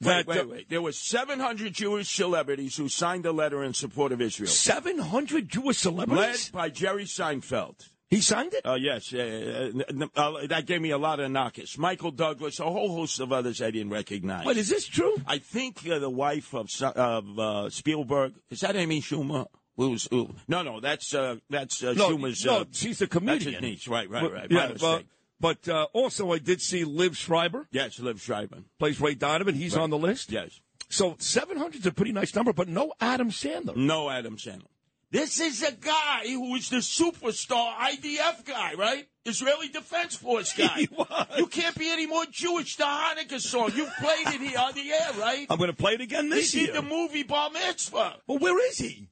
Wait, 0.00 0.26
that 0.26 0.26
wait, 0.26 0.48
wait. 0.48 0.70
There 0.70 0.82
were 0.82 0.92
700 0.92 1.72
Jewish 1.72 2.14
celebrities 2.14 2.76
who 2.76 2.88
signed 2.88 3.24
a 3.26 3.32
letter 3.32 3.62
in 3.62 3.72
support 3.74 4.12
of 4.12 4.20
Israel, 4.20 4.48
seven 4.48 4.98
hundred 4.98 5.48
Jewish 5.48 5.78
celebrities? 5.78 6.50
led 6.52 6.52
by 6.52 6.68
Jerry 6.68 7.04
Seinfeld. 7.04 7.88
He 8.10 8.20
signed 8.20 8.54
it. 8.54 8.64
Uh, 8.66 8.74
yes, 8.74 9.12
uh, 9.12 9.72
uh, 10.14 10.46
that 10.46 10.66
gave 10.66 10.80
me 10.80 10.90
a 10.90 10.98
lot 10.98 11.20
of 11.20 11.30
knockers. 11.30 11.76
Michael 11.78 12.10
Douglas, 12.12 12.60
a 12.60 12.64
whole 12.64 12.94
host 12.94 13.18
of 13.18 13.32
others 13.32 13.60
I 13.62 13.70
didn't 13.70 13.90
recognize. 13.90 14.46
Wait, 14.46 14.56
is 14.56 14.68
this 14.68 14.86
true? 14.86 15.16
I 15.26 15.38
think 15.38 15.88
uh, 15.88 15.98
the 15.98 16.10
wife 16.10 16.54
of 16.54 16.68
of 16.94 17.38
uh, 17.38 17.70
Spielberg 17.70 18.34
is 18.50 18.60
that 18.60 18.76
Amy 18.76 19.00
Schumer? 19.00 19.46
Who's 19.76 20.06
who? 20.10 20.30
No, 20.46 20.62
no, 20.62 20.78
that's 20.80 21.12
uh, 21.14 21.36
that's 21.50 21.82
uh, 21.82 21.94
No, 21.94 22.10
Schumer's. 22.10 22.44
no, 22.44 22.60
uh, 22.60 22.64
she's 22.70 23.00
a 23.02 23.06
comedian. 23.08 23.62
niece. 23.62 23.88
Right, 23.88 24.08
right, 24.08 24.30
right. 24.30 24.50
My 24.50 24.66
Yeah, 24.68 24.72
well, 24.80 25.00
but 25.40 25.66
uh, 25.68 25.86
also 25.92 26.30
I 26.32 26.38
did 26.38 26.60
see 26.60 26.84
Liev 26.84 27.16
Schreiber 27.16 27.66
yes, 27.72 27.98
Liev 27.98 28.20
Schreiber. 28.20 28.58
plays 28.78 29.00
Ray 29.00 29.14
Donovan. 29.16 29.54
He's 29.56 29.76
on 29.76 29.90
the 29.90 29.98
list. 29.98 30.30
Yes, 30.30 30.60
So 30.90 31.16
seven 31.18 31.56
hundred 31.56 31.80
is 31.80 31.86
a 31.86 31.92
pretty 31.92 32.12
nice 32.12 32.34
number, 32.36 32.52
but 32.52 32.68
no 32.68 32.92
Adam 33.00 33.30
Sandler. 33.30 33.74
no 33.74 34.08
Adam 34.10 34.36
Sandler. 34.36 34.68
This 35.14 35.38
is 35.38 35.62
a 35.62 35.70
guy 35.70 36.22
who 36.24 36.56
is 36.56 36.70
the 36.70 36.78
superstar 36.78 37.72
IDF 37.76 38.44
guy, 38.44 38.74
right? 38.74 39.06
Israeli 39.24 39.68
Defense 39.68 40.16
Force 40.16 40.52
guy. 40.54 40.66
He 40.76 40.88
was. 40.90 41.06
You 41.38 41.46
can't 41.46 41.78
be 41.78 41.88
any 41.88 42.08
more 42.08 42.24
Jewish. 42.32 42.74
The 42.74 42.82
Hanukkah 42.82 43.40
song. 43.40 43.70
You've 43.76 43.94
played 44.00 44.26
it 44.26 44.40
here 44.40 44.58
on 44.58 44.74
the 44.74 44.90
air, 44.90 45.12
right? 45.20 45.46
I'm 45.48 45.58
going 45.58 45.70
to 45.70 45.76
play 45.76 45.92
it 45.92 46.00
again 46.00 46.24
He 46.24 46.30
this 46.30 46.50
did 46.50 46.62
year. 46.62 46.72
the 46.72 46.82
movie 46.82 47.22
Bar 47.22 47.50
Mitzvah. 47.50 48.16
Well, 48.26 48.38
where 48.38 48.58
is 48.68 48.78
he? 48.78 49.08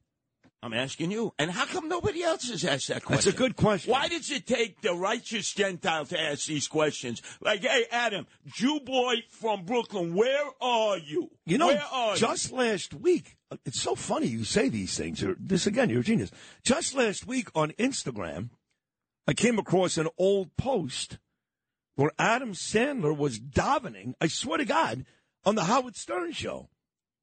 I'm 0.65 0.73
asking 0.75 1.11
you. 1.13 1.35
And 1.39 1.51
how 1.51 1.67
come 1.67 1.89
nobody 1.89 2.23
else 2.23 2.49
has 2.49 2.65
asked 2.65 2.89
that 2.89 3.05
question? 3.05 3.25
That's 3.25 3.37
a 3.37 3.39
good 3.39 3.57
question. 3.57 3.91
Why 3.93 4.07
does 4.09 4.31
it 4.31 4.47
take 4.47 4.81
the 4.81 4.95
righteous 4.95 5.53
Gentile 5.53 6.05
to 6.07 6.21
ask 6.21 6.47
these 6.47 6.69
questions? 6.69 7.21
Like, 7.41 7.63
hey, 7.63 7.85
Adam, 7.91 8.27
Jew 8.47 8.81
boy 8.81 9.23
from 9.29 9.65
Brooklyn, 9.65 10.15
where 10.15 10.45
are 10.61 10.99
you? 10.99 11.31
You 11.47 11.59
know, 11.59 11.67
where 11.69 11.83
are 11.93 12.15
just 12.15 12.53
last 12.53 12.95
week, 12.95 13.37
it's 13.65 13.81
so 13.81 13.95
funny 13.95 14.27
you 14.27 14.45
say 14.45 14.69
these 14.69 14.97
things. 14.97 15.21
You're, 15.21 15.37
this 15.39 15.67
again, 15.67 15.91
you're 15.91 16.01
a 16.01 16.05
genius. 16.05 16.31
Just 16.65 16.95
last 16.95 17.27
week 17.27 17.49
on 17.55 17.71
Instagram, 17.73 18.51
I 19.27 19.35
came 19.35 19.59
across 19.59 19.97
an 19.97 20.09
old 20.19 20.57
post 20.57 21.19
where 21.95 22.11
Adam 22.19 22.53
Sandler 22.53 23.17
was 23.17 23.39
davening, 23.39 24.15
I 24.21 24.27
swear 24.27 24.59
to 24.59 24.65
God, 24.65 25.05
on 25.45 25.55
the 25.55 25.65
Howard 25.65 25.97
Stern 25.97 26.33
show. 26.33 26.69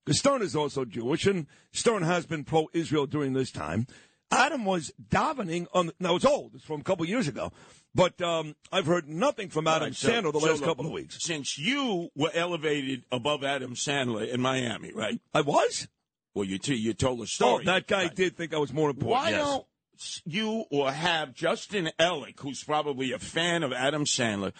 Because 0.06 0.20
Stern 0.20 0.42
is 0.42 0.56
also 0.56 0.86
Jewish, 0.86 1.26
and 1.26 1.48
Stern 1.72 2.04
has 2.04 2.26
been 2.26 2.44
pro 2.44 2.68
Israel 2.74 3.06
during 3.06 3.34
this 3.34 3.52
time. 3.52 3.86
Adam 4.32 4.64
was 4.66 4.92
davening 5.10 5.68
on. 5.74 5.92
Now 6.00 6.16
it's 6.16 6.26
old; 6.26 6.54
it's 6.56 6.64
from 6.64 6.82
a 6.82 6.84
couple 6.84 7.06
years 7.06 7.28
ago, 7.28 7.52
but 7.96 8.22
um, 8.22 8.56
I've 8.72 8.86
heard 8.86 9.08
nothing 9.08 9.50
from? 9.50 9.68
Adam 9.68 9.88
right, 9.88 9.96
so- 9.96 10.10
Sandler 10.10 10.34
the 10.34 10.40
so 10.40 10.48
last 10.48 10.60
look, 10.62 10.70
couple 10.70 10.86
of 10.86 10.92
weeks. 10.92 11.18
Since 11.20 11.58
you 11.58 12.10
were 12.16 12.32
elevated 12.34 13.04
above 13.12 13.44
Adam 13.44 13.74
Sandler 13.74 14.28
in 14.28 14.42
Miami, 14.42 14.94
right? 14.94 15.20
I 15.34 15.42
was. 15.42 15.88
Well, 16.34 16.46
you 16.46 16.58
t- 16.58 16.76
you 16.76 16.94
told 16.94 17.20
a 17.20 17.24
Oh, 17.24 17.26
story. 17.26 17.66
that 17.66 17.88
guy 17.88 18.04
Right. 18.04 18.16
did 18.16 18.38
think 18.38 18.54
I 18.54 18.58
was 18.58 18.72
more 18.74 18.90
important. 18.92 19.12
Why 19.12 19.30
yes. 19.32 19.40
don't 19.46 19.66
you 20.26 20.66
or 20.72 20.92
have 20.92 21.34
Justin 21.34 21.92
Ellick, 22.00 22.40
who's 22.40 22.64
probably 22.64 23.12
a 23.12 23.20
fan 23.20 23.64
of 23.64 23.74
Adam 23.74 24.06
Sandler, 24.06 24.54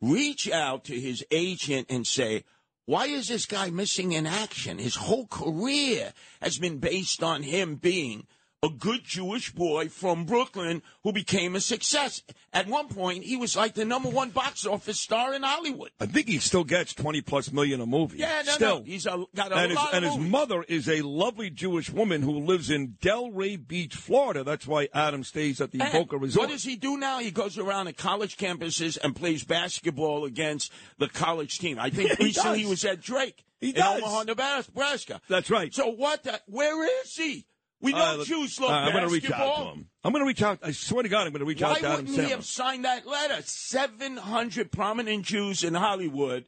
reach 0.00 0.50
out 0.50 0.84
to 0.84 0.98
his 0.98 1.24
agent 1.30 1.86
and 1.90 2.06
say, 2.06 2.44
why 2.86 3.06
is 3.06 3.28
this 3.28 3.46
guy 3.46 3.70
missing 3.70 4.12
in 4.12 4.26
action? 4.26 4.78
His 4.78 4.94
whole 4.94 5.26
career 5.26 6.12
has 6.40 6.56
been 6.58 6.78
based 6.78 7.22
on 7.22 7.42
him 7.42 7.74
being 7.74 8.26
a 8.66 8.70
good 8.70 9.04
Jewish 9.04 9.52
boy 9.52 9.88
from 9.88 10.24
Brooklyn 10.24 10.82
who 11.02 11.12
became 11.12 11.54
a 11.54 11.60
success. 11.60 12.22
At 12.52 12.66
one 12.66 12.88
point, 12.88 13.24
he 13.24 13.36
was 13.36 13.56
like 13.56 13.74
the 13.74 13.84
number 13.84 14.08
one 14.08 14.30
box 14.30 14.66
office 14.66 14.98
star 14.98 15.34
in 15.34 15.42
Hollywood. 15.42 15.90
I 16.00 16.06
think 16.06 16.28
he 16.28 16.38
still 16.38 16.64
gets 16.64 16.94
twenty 16.94 17.20
plus 17.20 17.52
million 17.52 17.80
a 17.80 17.86
movie. 17.86 18.18
Yeah, 18.18 18.42
no, 18.46 18.52
still. 18.52 18.78
no. 18.78 18.84
He's 18.84 19.06
a, 19.06 19.24
got 19.34 19.52
a 19.52 19.56
and 19.56 19.70
his, 19.70 19.76
lot 19.76 19.94
and 19.94 20.04
of 20.04 20.12
his 20.12 20.20
mother 20.30 20.64
is 20.68 20.88
a 20.88 21.02
lovely 21.02 21.50
Jewish 21.50 21.90
woman 21.90 22.22
who 22.22 22.38
lives 22.40 22.70
in 22.70 22.96
Delray 23.00 23.66
Beach, 23.66 23.94
Florida. 23.94 24.42
That's 24.42 24.66
why 24.66 24.88
Adam 24.92 25.22
stays 25.24 25.60
at 25.60 25.70
the 25.72 25.80
And 25.80 25.92
Boca 25.92 26.16
Resort. 26.18 26.48
What 26.48 26.52
does 26.52 26.64
he 26.64 26.76
do 26.76 26.96
now? 26.96 27.20
He 27.20 27.30
goes 27.30 27.58
around 27.58 27.88
at 27.88 27.96
college 27.96 28.36
campuses 28.36 28.98
and 29.02 29.14
plays 29.14 29.44
basketball 29.44 30.24
against 30.24 30.72
the 30.98 31.08
college 31.08 31.58
team. 31.58 31.78
I 31.78 31.90
think 31.90 32.12
he 32.18 32.24
recently 32.24 32.60
he 32.60 32.66
was 32.66 32.84
at 32.84 33.00
Drake 33.00 33.44
He 33.60 33.70
in 33.70 33.76
does. 33.76 34.02
Omaha, 34.02 34.24
Nebraska. 34.24 35.20
That's 35.28 35.50
right. 35.50 35.72
So 35.72 35.88
what? 35.88 36.24
The, 36.24 36.40
where 36.46 36.84
is 37.02 37.14
he? 37.14 37.46
We 37.80 37.92
know 37.92 38.20
Uh, 38.20 38.24
Jews 38.24 38.58
love 38.58 38.70
uh, 38.70 38.74
I'm 38.74 38.92
going 38.92 39.06
to 39.06 39.12
reach 39.12 39.30
out 39.30 39.56
to 39.56 39.64
him. 39.72 39.88
I'm 40.02 40.12
going 40.12 40.24
to 40.24 40.26
reach 40.28 40.42
out. 40.42 40.60
I 40.62 40.70
swear 40.72 41.02
to 41.02 41.08
God, 41.08 41.26
I'm 41.26 41.32
going 41.32 41.40
to 41.40 41.46
reach 41.46 41.60
Why 41.60 41.70
out 41.70 41.78
to 41.78 41.86
Adam 41.86 42.06
wouldn't 42.06 42.24
he 42.26 42.30
have 42.30 42.44
signed 42.44 42.84
that 42.84 43.06
letter? 43.06 43.42
Seven 43.44 44.16
hundred 44.16 44.72
prominent 44.72 45.24
Jews 45.24 45.62
in 45.62 45.74
Hollywood, 45.74 46.46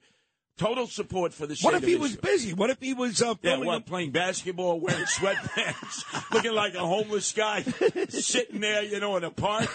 total 0.58 0.86
support 0.86 1.32
for 1.32 1.46
the 1.46 1.56
What 1.62 1.74
if 1.74 1.84
he 1.84 1.96
was 1.96 2.16
busy? 2.16 2.52
What 2.52 2.70
if 2.70 2.80
he 2.80 2.92
was 2.92 3.22
uh, 3.22 3.34
Yeah, 3.42 3.58
what, 3.58 3.86
playing 3.86 4.10
basketball, 4.10 4.80
wearing 4.80 5.04
sweatpants, 5.06 6.32
looking 6.32 6.52
like 6.52 6.74
a 6.74 6.80
homeless 6.80 7.32
guy, 7.32 7.62
sitting 8.08 8.60
there, 8.60 8.82
you 8.82 9.00
know, 9.00 9.16
in 9.16 9.24
a 9.24 9.30
park. 9.30 9.70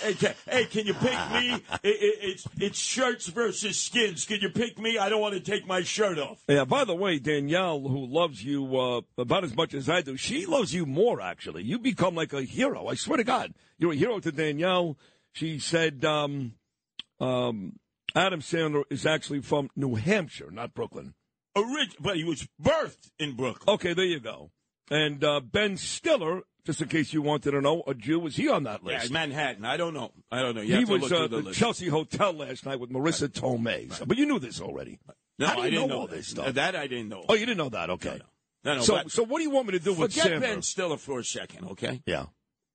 Hey, 0.00 0.14
can, 0.14 0.34
hey, 0.48 0.64
can 0.64 0.86
you 0.86 0.94
pick 0.94 1.18
me? 1.32 1.52
It, 1.52 1.62
it, 1.82 2.18
it's 2.22 2.48
it's 2.58 2.78
shirts 2.78 3.26
versus 3.26 3.78
skins. 3.78 4.24
Can 4.24 4.40
you 4.40 4.48
pick 4.48 4.78
me? 4.78 4.96
I 4.96 5.10
don't 5.10 5.20
want 5.20 5.34
to 5.34 5.40
take 5.40 5.66
my 5.66 5.82
shirt 5.82 6.18
off. 6.18 6.42
Yeah, 6.48 6.64
by 6.64 6.84
the 6.84 6.94
way, 6.94 7.18
Danielle, 7.18 7.80
who 7.80 8.06
loves 8.06 8.42
you 8.42 8.78
uh, 8.78 9.00
about 9.18 9.44
as 9.44 9.54
much 9.54 9.74
as 9.74 9.90
I 9.90 10.00
do, 10.00 10.16
she 10.16 10.46
loves 10.46 10.72
you 10.72 10.86
more, 10.86 11.20
actually. 11.20 11.64
You 11.64 11.78
become 11.78 12.14
like 12.14 12.32
a 12.32 12.42
hero. 12.42 12.86
I 12.86 12.94
swear 12.94 13.18
to 13.18 13.24
God. 13.24 13.52
You're 13.76 13.92
a 13.92 13.96
hero 13.96 14.20
to 14.20 14.32
Danielle. 14.32 14.96
She 15.32 15.58
said 15.58 16.04
um, 16.04 16.54
um, 17.20 17.78
Adam 18.14 18.40
Sandler 18.40 18.84
is 18.90 19.06
actually 19.06 19.40
from 19.40 19.70
New 19.76 19.94
Hampshire, 19.94 20.50
not 20.50 20.74
Brooklyn. 20.74 21.14
Orig- 21.56 21.96
but 22.00 22.16
he 22.16 22.24
was 22.24 22.46
birthed 22.62 23.10
in 23.18 23.34
Brooklyn. 23.36 23.74
Okay, 23.74 23.92
there 23.94 24.04
you 24.04 24.20
go. 24.20 24.50
And 24.90 25.22
uh, 25.22 25.40
Ben 25.40 25.76
Stiller, 25.76 26.42
just 26.66 26.80
in 26.80 26.88
case 26.88 27.12
you 27.12 27.22
wanted 27.22 27.52
to 27.52 27.60
know, 27.60 27.82
a 27.86 27.94
Jew, 27.94 28.18
was 28.20 28.36
he 28.36 28.48
on 28.48 28.64
that 28.64 28.82
list? 28.82 29.06
Yeah. 29.06 29.12
Manhattan. 29.12 29.64
I 29.64 29.76
don't 29.76 29.94
know. 29.94 30.10
I 30.30 30.40
don't 30.42 30.54
know. 30.54 30.60
You 30.62 30.78
he 30.78 30.84
was 30.84 31.10
at 31.12 31.18
uh, 31.18 31.26
the 31.28 31.42
the. 31.42 31.52
Chelsea 31.52 31.86
Hotel 31.88 32.32
last 32.32 32.66
night 32.66 32.80
with 32.80 32.90
Marisa 32.90 33.28
Tomei. 33.28 33.92
So- 33.92 34.04
but 34.06 34.16
you 34.18 34.26
knew 34.26 34.38
this 34.38 34.60
already. 34.60 34.98
no, 35.38 35.46
How 35.46 35.54
do 35.54 35.60
you 35.60 35.66
I 35.66 35.70
didn't 35.70 35.88
know 35.88 35.94
know 35.94 36.00
all 36.02 36.06
that. 36.08 36.16
this 36.16 36.28
stuff? 36.28 36.54
That 36.54 36.74
I 36.76 36.86
didn't 36.88 37.08
know. 37.08 37.24
Oh, 37.28 37.34
you 37.34 37.46
didn't 37.46 37.58
know 37.58 37.68
that? 37.70 37.90
Okay. 37.90 38.20
No, 38.64 38.74
no. 38.76 38.82
so, 38.82 38.94
but 38.96 39.10
so 39.10 39.22
what 39.24 39.38
do 39.38 39.44
you 39.44 39.50
want 39.50 39.68
me 39.68 39.72
to 39.72 39.78
do 39.84 39.94
with 39.94 40.12
forget 40.12 40.32
Sandler? 40.32 40.40
Ben 40.40 40.62
Stiller 40.62 40.96
for 40.98 41.18
a 41.20 41.24
second, 41.24 41.68
okay? 41.70 42.02
Yeah. 42.04 42.26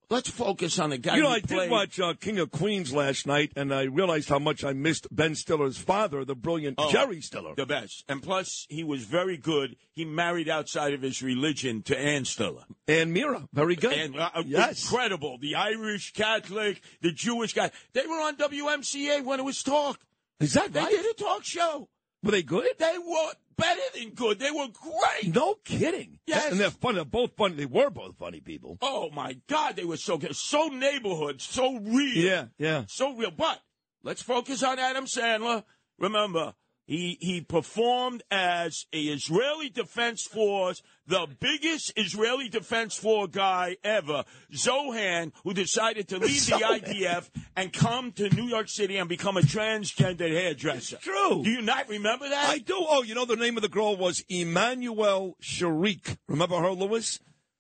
Let's 0.10 0.30
focus 0.30 0.78
on 0.80 0.92
the 0.92 0.98
guy 0.98 1.16
You 1.16 1.24
know, 1.24 1.30
I 1.30 1.40
played. 1.42 1.62
did 1.62 1.72
watch 1.72 2.00
uh, 2.00 2.14
King 2.14 2.40
of 2.40 2.52
Queens 2.52 2.94
last 2.94 3.26
night, 3.26 3.52
and 3.56 3.74
I 3.74 3.84
realized 3.84 4.30
how 4.30 4.40
much 4.40 4.64
I 4.64 4.74
missed 4.74 5.08
Ben 5.12 5.34
Stiller's 5.36 5.78
father, 5.78 6.24
the 6.26 6.36
brilliant 6.36 6.76
Oh, 6.78 6.92
Jerry 6.92 7.22
Stiller. 7.22 7.56
The 7.56 7.66
best. 7.66 8.04
And 8.08 8.22
plus, 8.22 8.68
he 8.70 8.84
was 8.84 9.04
very 9.06 9.38
good. 9.38 9.76
He 9.94 10.06
married 10.06 10.48
outside 10.50 10.94
of 10.94 11.02
his 11.02 11.24
religion 11.24 11.82
to 11.84 11.98
Ann 12.00 12.26
Stiller. 12.26 12.64
And 12.88 13.14
Meara, 13.16 13.48
very 13.54 13.76
good. 13.76 13.94
And 13.94 14.20
uh, 14.20 14.30
yes. 14.46 14.84
incredible. 14.84 15.38
The 15.40 15.56
Irish 15.56 16.14
Catholic, 16.14 16.82
the 17.02 17.12
Jewish 17.12 17.54
guy. 17.54 17.72
They 17.94 18.06
were 18.06 18.22
on 18.22 18.36
WMCA 18.36 19.24
when 19.24 19.40
it 19.40 19.44
was 19.44 19.64
talk. 19.64 20.00
Is 20.40 20.54
that 20.54 20.74
They 20.74 20.82
right? 20.82 20.92
did 20.92 21.06
a 21.06 21.14
talk 21.14 21.44
show. 21.46 21.88
Were 22.26 22.32
they 22.32 22.42
good? 22.42 22.68
They 22.80 22.98
were 22.98 23.32
better 23.56 23.82
than 23.94 24.10
good. 24.10 24.40
They 24.40 24.50
were 24.50 24.66
great. 24.74 25.36
No 25.36 25.54
kidding. 25.64 26.18
Yes. 26.26 26.52
And 26.52 26.60
they're 26.60 26.72
funny. 26.72 26.96
They're 26.96 27.06
both 27.06 27.36
funny. 27.38 27.54
They 27.54 27.68
were 27.68 27.92
both 27.92 28.18
funny 28.18 28.40
people. 28.40 28.80
Oh 28.82 29.12
my 29.12 29.38
God, 29.48 29.76
they 29.76 29.84
were 29.84 29.98
so 29.98 30.18
good. 30.18 30.36
So 30.36 30.70
neighborhood, 30.70 31.40
so 31.40 31.78
real. 31.78 32.18
Yeah, 32.18 32.46
yeah. 32.58 32.86
So 32.88 33.14
real. 33.16 33.30
But 33.30 33.62
let's 34.02 34.24
focus 34.24 34.64
on 34.64 34.80
Adam 34.80 35.06
Sandler. 35.06 35.66
Remember, 36.00 36.56
he 36.86 37.18
he 37.20 37.42
performed 37.42 38.24
as 38.30 38.86
a 38.94 39.02
Israeli 39.02 39.70
Defense 39.70 40.24
Force, 40.24 40.82
the 41.08 41.28
biggest 41.40 41.94
Israeli 41.96 42.50
Defense 42.50 42.96
Force 42.96 43.30
guy 43.32 43.78
ever, 43.84 44.24
Zohan, 44.54 45.32
who 45.44 45.54
decided 45.54 46.08
to 46.10 46.18
leave 46.18 46.46
the 46.46 46.54
IDF 46.54 47.30
and 47.56 47.74
come 47.74 48.12
to 48.14 48.30
New 48.30 48.46
York 48.46 48.70
City 48.70 48.98
and 48.98 49.10
become 49.10 49.38
a 49.38 49.42
transgender 49.42 50.30
hairdresser. 50.30 50.98
True. 50.98 51.44
Do 51.44 51.50
you 51.50 51.62
not 51.62 51.90
remember 51.90 52.30
that? 52.30 52.50
I 52.50 52.60
do. 52.60 52.76
Oh, 52.78 53.04
you 53.04 53.16
know 53.16 53.26
the 53.26 53.36
name 53.36 53.58
of 53.58 53.64
the 53.64 53.70
girl 53.70 53.96
was 53.96 54.24
Emmanuelle 54.32 55.34
Chriqui. 55.42 56.18
Remember 56.28 56.60
her, 56.60 56.72
Lewis? 56.72 57.20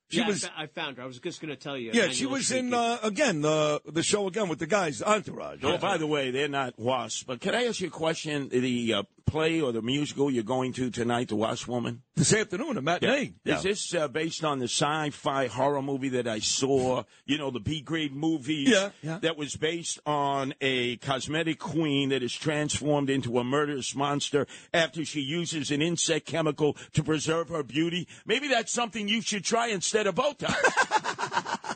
She 0.09 0.19
yeah, 0.19 0.27
was. 0.27 0.45
I, 0.45 0.63
I 0.63 0.67
found 0.67 0.97
her. 0.97 1.03
I 1.03 1.05
was 1.05 1.19
just 1.19 1.41
going 1.41 1.49
to 1.49 1.59
tell 1.59 1.77
you. 1.77 1.91
Yeah, 1.93 2.09
she 2.09 2.25
was 2.25 2.51
in 2.51 2.73
uh, 2.73 2.97
again 3.01 3.41
the 3.41 3.81
the 3.85 4.03
show 4.03 4.27
again 4.27 4.47
with 4.47 4.59
the 4.59 4.67
guys 4.67 5.01
Entourage. 5.01 5.59
Oh, 5.63 5.77
by 5.77 5.97
the 5.97 6.07
way, 6.07 6.31
they're 6.31 6.47
not 6.47 6.77
wasps. 6.77 7.23
But 7.23 7.41
can 7.41 7.55
I 7.55 7.65
ask 7.65 7.79
you 7.79 7.87
a 7.87 7.91
question? 7.91 8.49
The 8.49 8.93
uh, 8.93 9.03
play 9.25 9.61
or 9.61 9.71
the 9.71 9.81
musical 9.81 10.29
you're 10.29 10.43
going 10.43 10.73
to 10.73 10.89
tonight, 10.89 11.29
The 11.29 11.35
Wasp 11.35 11.67
Woman? 11.67 12.01
this 12.15 12.33
afternoon, 12.33 12.77
a 12.77 12.81
matinee. 12.81 13.33
Yeah. 13.43 13.57
Is 13.57 13.63
this 13.63 13.93
uh, 13.93 14.07
based 14.07 14.45
on 14.45 14.59
the 14.59 14.69
sci-fi 14.69 15.47
horror 15.47 15.81
movie 15.81 16.09
that 16.09 16.27
I 16.27 16.39
saw? 16.39 17.03
You 17.25 17.37
know, 17.37 17.51
the 17.51 17.59
B-grade 17.59 18.15
movie 18.15 18.65
Yeah, 18.67 18.91
yeah. 19.01 19.19
that 19.19 19.35
was 19.35 19.57
based 19.57 19.99
on 20.05 20.53
a 20.61 20.95
cosmetic 20.97 21.59
queen 21.59 22.09
that 22.09 22.23
is 22.23 22.33
transformed 22.33 23.09
into 23.09 23.37
a 23.37 23.43
murderous 23.43 23.95
monster 23.95 24.47
after 24.73 25.03
she 25.03 25.19
uses 25.19 25.71
an 25.71 25.81
insect 25.81 26.25
chemical 26.25 26.77
to 26.93 27.03
preserve 27.03 27.49
her 27.49 27.63
beauty. 27.63 28.07
Maybe 28.25 28.47
that's 28.47 28.71
something 28.71 29.09
you 29.09 29.21
should 29.21 29.43
try 29.43 29.67
instead 29.95 30.07
of 30.07 30.15
Botox. 30.15 30.55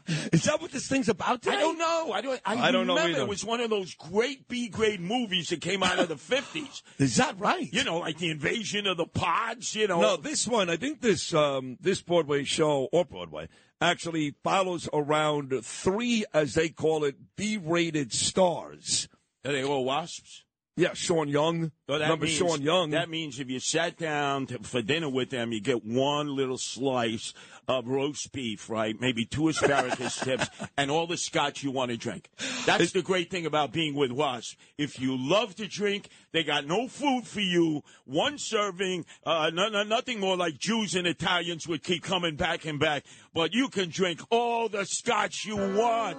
Is 0.33 0.43
that 0.43 0.59
what 0.59 0.71
this 0.71 0.87
thing's 0.87 1.07
about? 1.07 1.43
Today? 1.43 1.57
I 1.57 1.59
don't 1.59 1.77
know. 1.77 2.11
I 2.11 2.21
don't. 2.21 2.41
I, 2.43 2.55
I 2.55 2.71
don't 2.71 2.87
know 2.87 2.95
remember 2.95 3.17
either. 3.17 3.25
It 3.25 3.29
was 3.29 3.45
one 3.45 3.61
of 3.61 3.69
those 3.69 3.93
great 3.93 4.47
B-grade 4.47 4.99
movies 4.99 5.49
that 5.49 5.61
came 5.61 5.83
out 5.83 5.99
of 5.99 6.07
the 6.07 6.17
fifties. 6.17 6.81
Is 6.97 7.17
that 7.17 7.39
right? 7.39 7.71
You 7.71 7.83
know, 7.83 7.99
like 7.99 8.17
the 8.17 8.31
invasion 8.31 8.87
of 8.87 8.97
the 8.97 9.05
pods. 9.05 9.75
You 9.75 9.87
know, 9.87 10.01
No, 10.01 10.17
this 10.17 10.47
one, 10.47 10.69
I 10.69 10.77
think 10.77 11.01
this 11.01 11.33
um, 11.33 11.77
this 11.79 12.01
Broadway 12.01 12.43
show 12.43 12.89
or 12.91 13.05
Broadway 13.05 13.49
actually 13.79 14.33
follows 14.43 14.89
around 14.91 15.53
three, 15.63 16.25
as 16.33 16.55
they 16.55 16.69
call 16.69 17.03
it, 17.03 17.15
B-rated 17.37 18.11
stars. 18.11 19.07
are 19.45 19.51
they 19.53 19.63
all 19.63 19.85
wasps? 19.85 20.43
Yeah, 20.75 20.93
Sean 20.93 21.27
Young. 21.27 21.71
So 21.87 21.97
that 21.97 22.05
Remember 22.05 22.25
means, 22.25 22.37
Sean 22.37 22.61
Young? 22.61 22.91
That 22.91 23.09
means 23.09 23.39
if 23.39 23.49
you 23.49 23.59
sat 23.59 23.97
down 23.97 24.47
to, 24.47 24.59
for 24.59 24.81
dinner 24.81 25.09
with 25.09 25.29
them, 25.29 25.51
you 25.51 25.59
get 25.59 25.83
one 25.83 26.33
little 26.35 26.57
slice 26.57 27.33
of 27.67 27.87
roast 27.87 28.31
beef, 28.31 28.69
right? 28.69 28.99
Maybe 28.99 29.25
two 29.25 29.49
asparagus 29.49 30.19
tips 30.23 30.47
and 30.77 30.89
all 30.89 31.05
the 31.05 31.17
scotch 31.17 31.63
you 31.63 31.71
want 31.71 31.91
to 31.91 31.97
drink. 31.97 32.29
That's 32.65 32.93
the 32.93 33.01
great 33.01 33.29
thing 33.29 33.45
about 33.45 33.71
being 33.71 33.93
with 33.93 34.11
Wasp. 34.11 34.57
If 34.77 34.99
you 34.99 35.17
love 35.17 35.55
to 35.55 35.67
drink, 35.67 36.09
they 36.31 36.43
got 36.43 36.65
no 36.65 36.87
food 36.87 37.27
for 37.27 37.41
you. 37.41 37.83
One 38.05 38.37
serving, 38.37 39.05
uh, 39.25 39.51
no, 39.53 39.69
no, 39.69 39.83
nothing 39.83 40.19
more 40.19 40.37
like 40.37 40.57
Jews 40.57 40.95
and 40.95 41.05
Italians 41.05 41.67
would 41.67 41.83
keep 41.83 42.03
coming 42.03 42.37
back 42.37 42.65
and 42.65 42.79
back. 42.79 43.03
But 43.33 43.53
you 43.53 43.67
can 43.69 43.89
drink 43.89 44.21
all 44.31 44.69
the 44.69 44.85
scotch 44.85 45.45
you 45.45 45.57
want. 45.57 46.17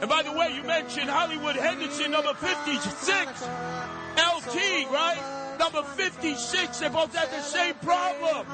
And 0.00 0.10
by 0.10 0.22
the 0.22 0.32
way, 0.32 0.54
you 0.54 0.62
mentioned 0.62 1.08
Hollywood 1.08 1.56
Henderson, 1.56 2.10
number 2.10 2.34
56. 2.34 3.42
LT, 4.16 4.56
right? 4.92 5.56
Number 5.58 5.82
56. 5.82 6.78
They 6.78 6.88
both 6.88 7.14
had 7.14 7.30
the 7.30 7.40
same 7.40 7.74
problem. 7.76 8.46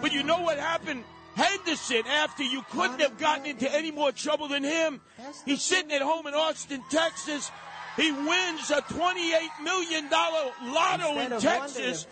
But 0.00 0.12
you 0.12 0.22
know 0.22 0.40
what 0.40 0.58
happened? 0.58 1.04
Henderson, 1.36 2.02
after 2.06 2.42
you 2.42 2.62
couldn't 2.72 3.00
have 3.00 3.16
gotten 3.16 3.46
into 3.46 3.72
any 3.72 3.92
more 3.92 4.10
trouble 4.10 4.48
than 4.48 4.64
him, 4.64 5.00
he's 5.44 5.62
sitting 5.62 5.92
at 5.92 6.02
home 6.02 6.26
in 6.26 6.34
Austin, 6.34 6.82
Texas. 6.90 7.52
He 7.96 8.10
wins 8.10 8.70
a 8.70 8.82
$28 8.82 9.62
million 9.62 10.08
lotto 10.10 11.18
in 11.18 11.40
Texas. 11.40 12.06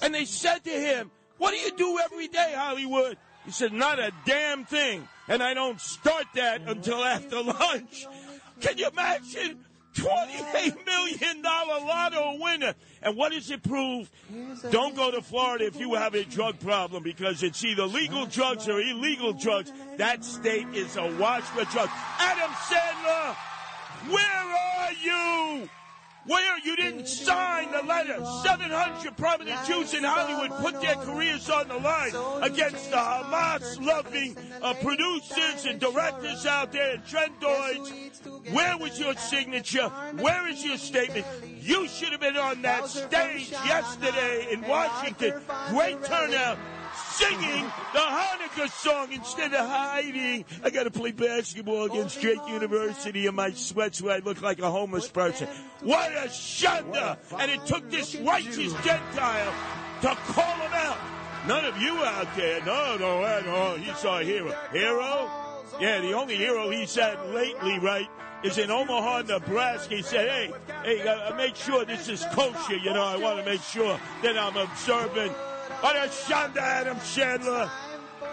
And 0.00 0.12
they 0.12 0.24
said 0.24 0.64
to 0.64 0.70
him, 0.70 1.12
What 1.38 1.52
do 1.52 1.58
you 1.58 1.70
do 1.76 1.98
every 2.04 2.26
day, 2.26 2.54
Hollywood? 2.56 3.18
He 3.44 3.52
said, 3.52 3.72
Not 3.72 4.00
a 4.00 4.12
damn 4.24 4.64
thing. 4.64 5.08
And 5.28 5.42
I 5.42 5.54
don't 5.54 5.80
start 5.80 6.26
that 6.34 6.62
until 6.62 7.04
after 7.04 7.40
lunch. 7.40 8.06
Can 8.62 8.78
you 8.78 8.88
imagine? 8.88 9.58
$28 9.94 10.86
million 10.86 11.42
lotto 11.42 12.38
winner. 12.40 12.74
And 13.02 13.16
what 13.16 13.32
does 13.32 13.50
it 13.50 13.62
prove? 13.62 14.10
Don't 14.70 14.96
go 14.96 15.10
to 15.10 15.20
Florida 15.20 15.66
if 15.66 15.78
you 15.78 15.94
have 15.94 16.14
a 16.14 16.24
drug 16.24 16.58
problem 16.60 17.02
because 17.02 17.42
it's 17.42 17.62
either 17.62 17.84
legal 17.84 18.24
drugs 18.26 18.68
or 18.68 18.80
illegal 18.80 19.34
drugs. 19.34 19.70
That 19.98 20.24
state 20.24 20.68
is 20.72 20.96
awash 20.96 21.44
with 21.54 21.68
drugs. 21.70 21.92
Adam 22.18 22.50
Sandler, 22.50 23.36
where 24.08 24.56
are 24.78 24.92
you? 25.62 25.68
Where 26.24 26.58
you 26.60 26.76
didn't 26.76 27.08
sign 27.08 27.72
the 27.72 27.82
letter. 27.82 28.24
700 28.44 29.16
prominent 29.16 29.66
Jews 29.66 29.92
in 29.92 30.04
Hollywood 30.04 30.56
put 30.60 30.80
their 30.80 30.94
careers 30.94 31.50
on 31.50 31.66
the 31.66 31.78
line 31.78 32.14
against 32.42 32.90
the 32.90 32.96
Hamas 32.96 33.84
loving 33.84 34.36
uh, 34.62 34.74
producers 34.74 35.66
and 35.66 35.80
directors 35.80 36.46
out 36.46 36.70
there 36.70 36.94
and 36.94 37.04
trendoids. 37.04 38.52
Where 38.52 38.78
was 38.78 39.00
your 39.00 39.14
signature? 39.14 39.88
Where 40.18 40.48
is 40.48 40.64
your 40.64 40.76
statement? 40.76 41.26
You 41.60 41.88
should 41.88 42.12
have 42.12 42.20
been 42.20 42.36
on 42.36 42.62
that 42.62 42.86
stage 42.86 43.50
yesterday 43.50 44.48
in 44.52 44.62
Washington. 44.62 45.40
Great 45.70 46.04
turnout. 46.04 46.58
Singing 46.94 47.64
the 47.92 47.98
Hanukkah 47.98 48.70
song 48.70 49.12
instead 49.12 49.52
of 49.54 49.66
hiding. 49.68 50.44
I 50.62 50.70
got 50.70 50.84
to 50.84 50.90
play 50.90 51.12
basketball 51.12 51.84
against 51.84 52.20
Drake 52.20 52.40
University 52.48 53.26
in 53.26 53.34
my 53.34 53.52
sweats 53.52 54.02
where 54.02 54.16
I 54.16 54.18
look 54.18 54.42
like 54.42 54.58
a 54.58 54.70
homeless 54.70 55.08
person. 55.08 55.48
What 55.80 56.12
a 56.12 56.28
shunda! 56.28 57.18
And 57.38 57.50
it 57.50 57.64
took 57.66 57.90
this 57.90 58.14
righteous 58.16 58.72
Gentile 58.84 59.52
to 60.02 60.08
call 60.08 60.56
him 60.56 60.72
out. 60.72 60.98
None 61.46 61.64
of 61.64 61.76
you 61.78 61.96
out 62.04 62.34
there, 62.36 62.64
no, 62.64 62.96
no, 62.98 63.40
no, 63.40 63.76
he's 63.76 64.04
our 64.04 64.22
hero. 64.22 64.54
Hero? 64.72 65.30
Yeah, 65.80 66.00
the 66.00 66.12
only 66.12 66.36
hero 66.36 66.70
he's 66.70 66.94
had 66.94 67.18
lately, 67.30 67.78
right, 67.78 68.08
is 68.44 68.58
in 68.58 68.70
Omaha, 68.70 69.22
Nebraska. 69.22 69.96
He 69.96 70.02
said, 70.02 70.28
hey, 70.28 70.52
hey, 70.84 71.08
uh, 71.08 71.34
make 71.34 71.56
sure 71.56 71.84
this 71.84 72.08
is 72.08 72.24
kosher, 72.32 72.76
you 72.76 72.92
know, 72.92 73.02
I 73.02 73.16
want 73.16 73.38
to 73.38 73.44
make 73.44 73.62
sure 73.62 73.98
that 74.22 74.38
I'm 74.38 74.56
observant. 74.56 75.32
What 75.80 75.96
a 75.96 76.08
shunda, 76.08 76.58
Adam 76.58 76.96
Sandler. 76.98 77.70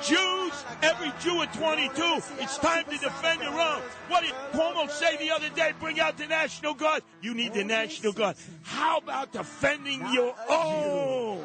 Jews, 0.02 0.54
every 0.82 1.12
Jew 1.20 1.42
at 1.42 1.54
22, 1.54 1.92
it's 2.40 2.58
time 2.58 2.86
to 2.86 2.98
defend 2.98 3.42
your 3.42 3.52
own. 3.52 3.82
What 4.08 4.24
did 4.24 4.34
Cuomo 4.54 4.90
say 4.90 5.18
the 5.18 5.32
other 5.32 5.50
day? 5.50 5.74
Bring 5.80 6.00
out 6.00 6.18
the 6.18 6.28
National 6.28 6.74
Guard. 6.74 7.04
You 7.22 7.34
need 7.34 7.54
the 7.54 7.64
National 7.66 8.14
Guard. 8.14 8.38
How 8.62 9.00
about 9.00 9.34
defending 9.34 10.00
your 10.14 10.34
own? 10.50 11.44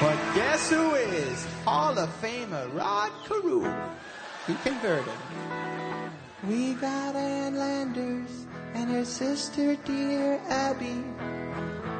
But 0.00 0.16
guess 0.34 0.70
who 0.70 0.94
is 0.94 1.46
Hall 1.64 1.98
of 1.98 2.08
Famer 2.20 2.74
Rod 2.74 3.12
Carew? 3.24 3.62
He 4.46 4.54
converted. 4.56 5.12
We 6.46 6.74
got 6.74 7.16
Ann 7.16 7.56
Landers 7.56 8.46
and 8.78 8.90
her 8.92 9.04
sister 9.04 9.74
dear 9.84 10.40
Abby. 10.48 11.02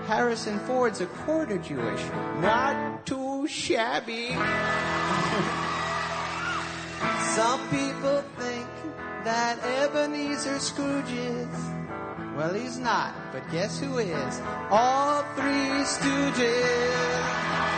Harrison 0.06 0.60
Ford's 0.60 1.00
a 1.00 1.06
quarter 1.06 1.58
Jewish, 1.58 2.02
not 2.40 3.04
too 3.04 3.48
shabby. 3.48 4.28
Some 7.34 7.60
people 7.68 8.22
think 8.38 8.68
that 9.24 9.58
Ebenezer 9.82 10.60
Scrooge 10.60 11.10
is. 11.10 11.48
Well, 12.36 12.54
he's 12.54 12.78
not, 12.78 13.12
but 13.32 13.42
guess 13.50 13.80
who 13.80 13.98
is? 13.98 14.40
All 14.70 15.24
three 15.34 15.82
Stooges. 15.82 17.77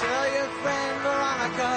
Tell 0.00 0.26
your 0.36 0.50
friend 0.62 0.94
Veronica, 1.04 1.70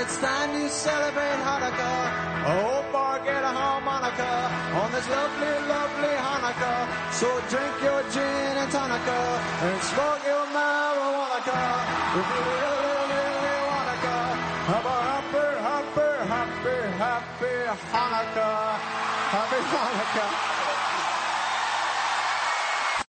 it's 0.00 0.16
time 0.18 0.50
to 0.56 0.68
celebrate 0.68 1.38
Hanukkah. 1.44 2.00
Oh, 2.46 2.84
bar, 2.92 3.18
get 3.20 3.42
a 3.42 3.52
harmonica 3.52 4.32
on 4.80 4.92
this 4.92 5.08
lovely, 5.08 5.54
lovely 5.68 6.14
Hanukkah. 6.26 7.12
So 7.12 7.28
drink 7.52 7.74
your 7.82 8.02
gin 8.14 8.56
and 8.62 8.70
tonica 8.72 9.20
and 9.66 9.82
smoke 9.90 10.22
your 10.24 10.46
marijuana. 10.56 11.24
If 12.14 12.26
you 12.32 12.42
really, 12.48 12.94
really 12.94 13.54
have 14.70 14.86
a 14.86 14.98
happy, 15.04 15.46
happy 16.96 17.56
Hanukkah. 17.92 18.78
Happy 19.34 19.60
Hanukkah. 19.72 20.53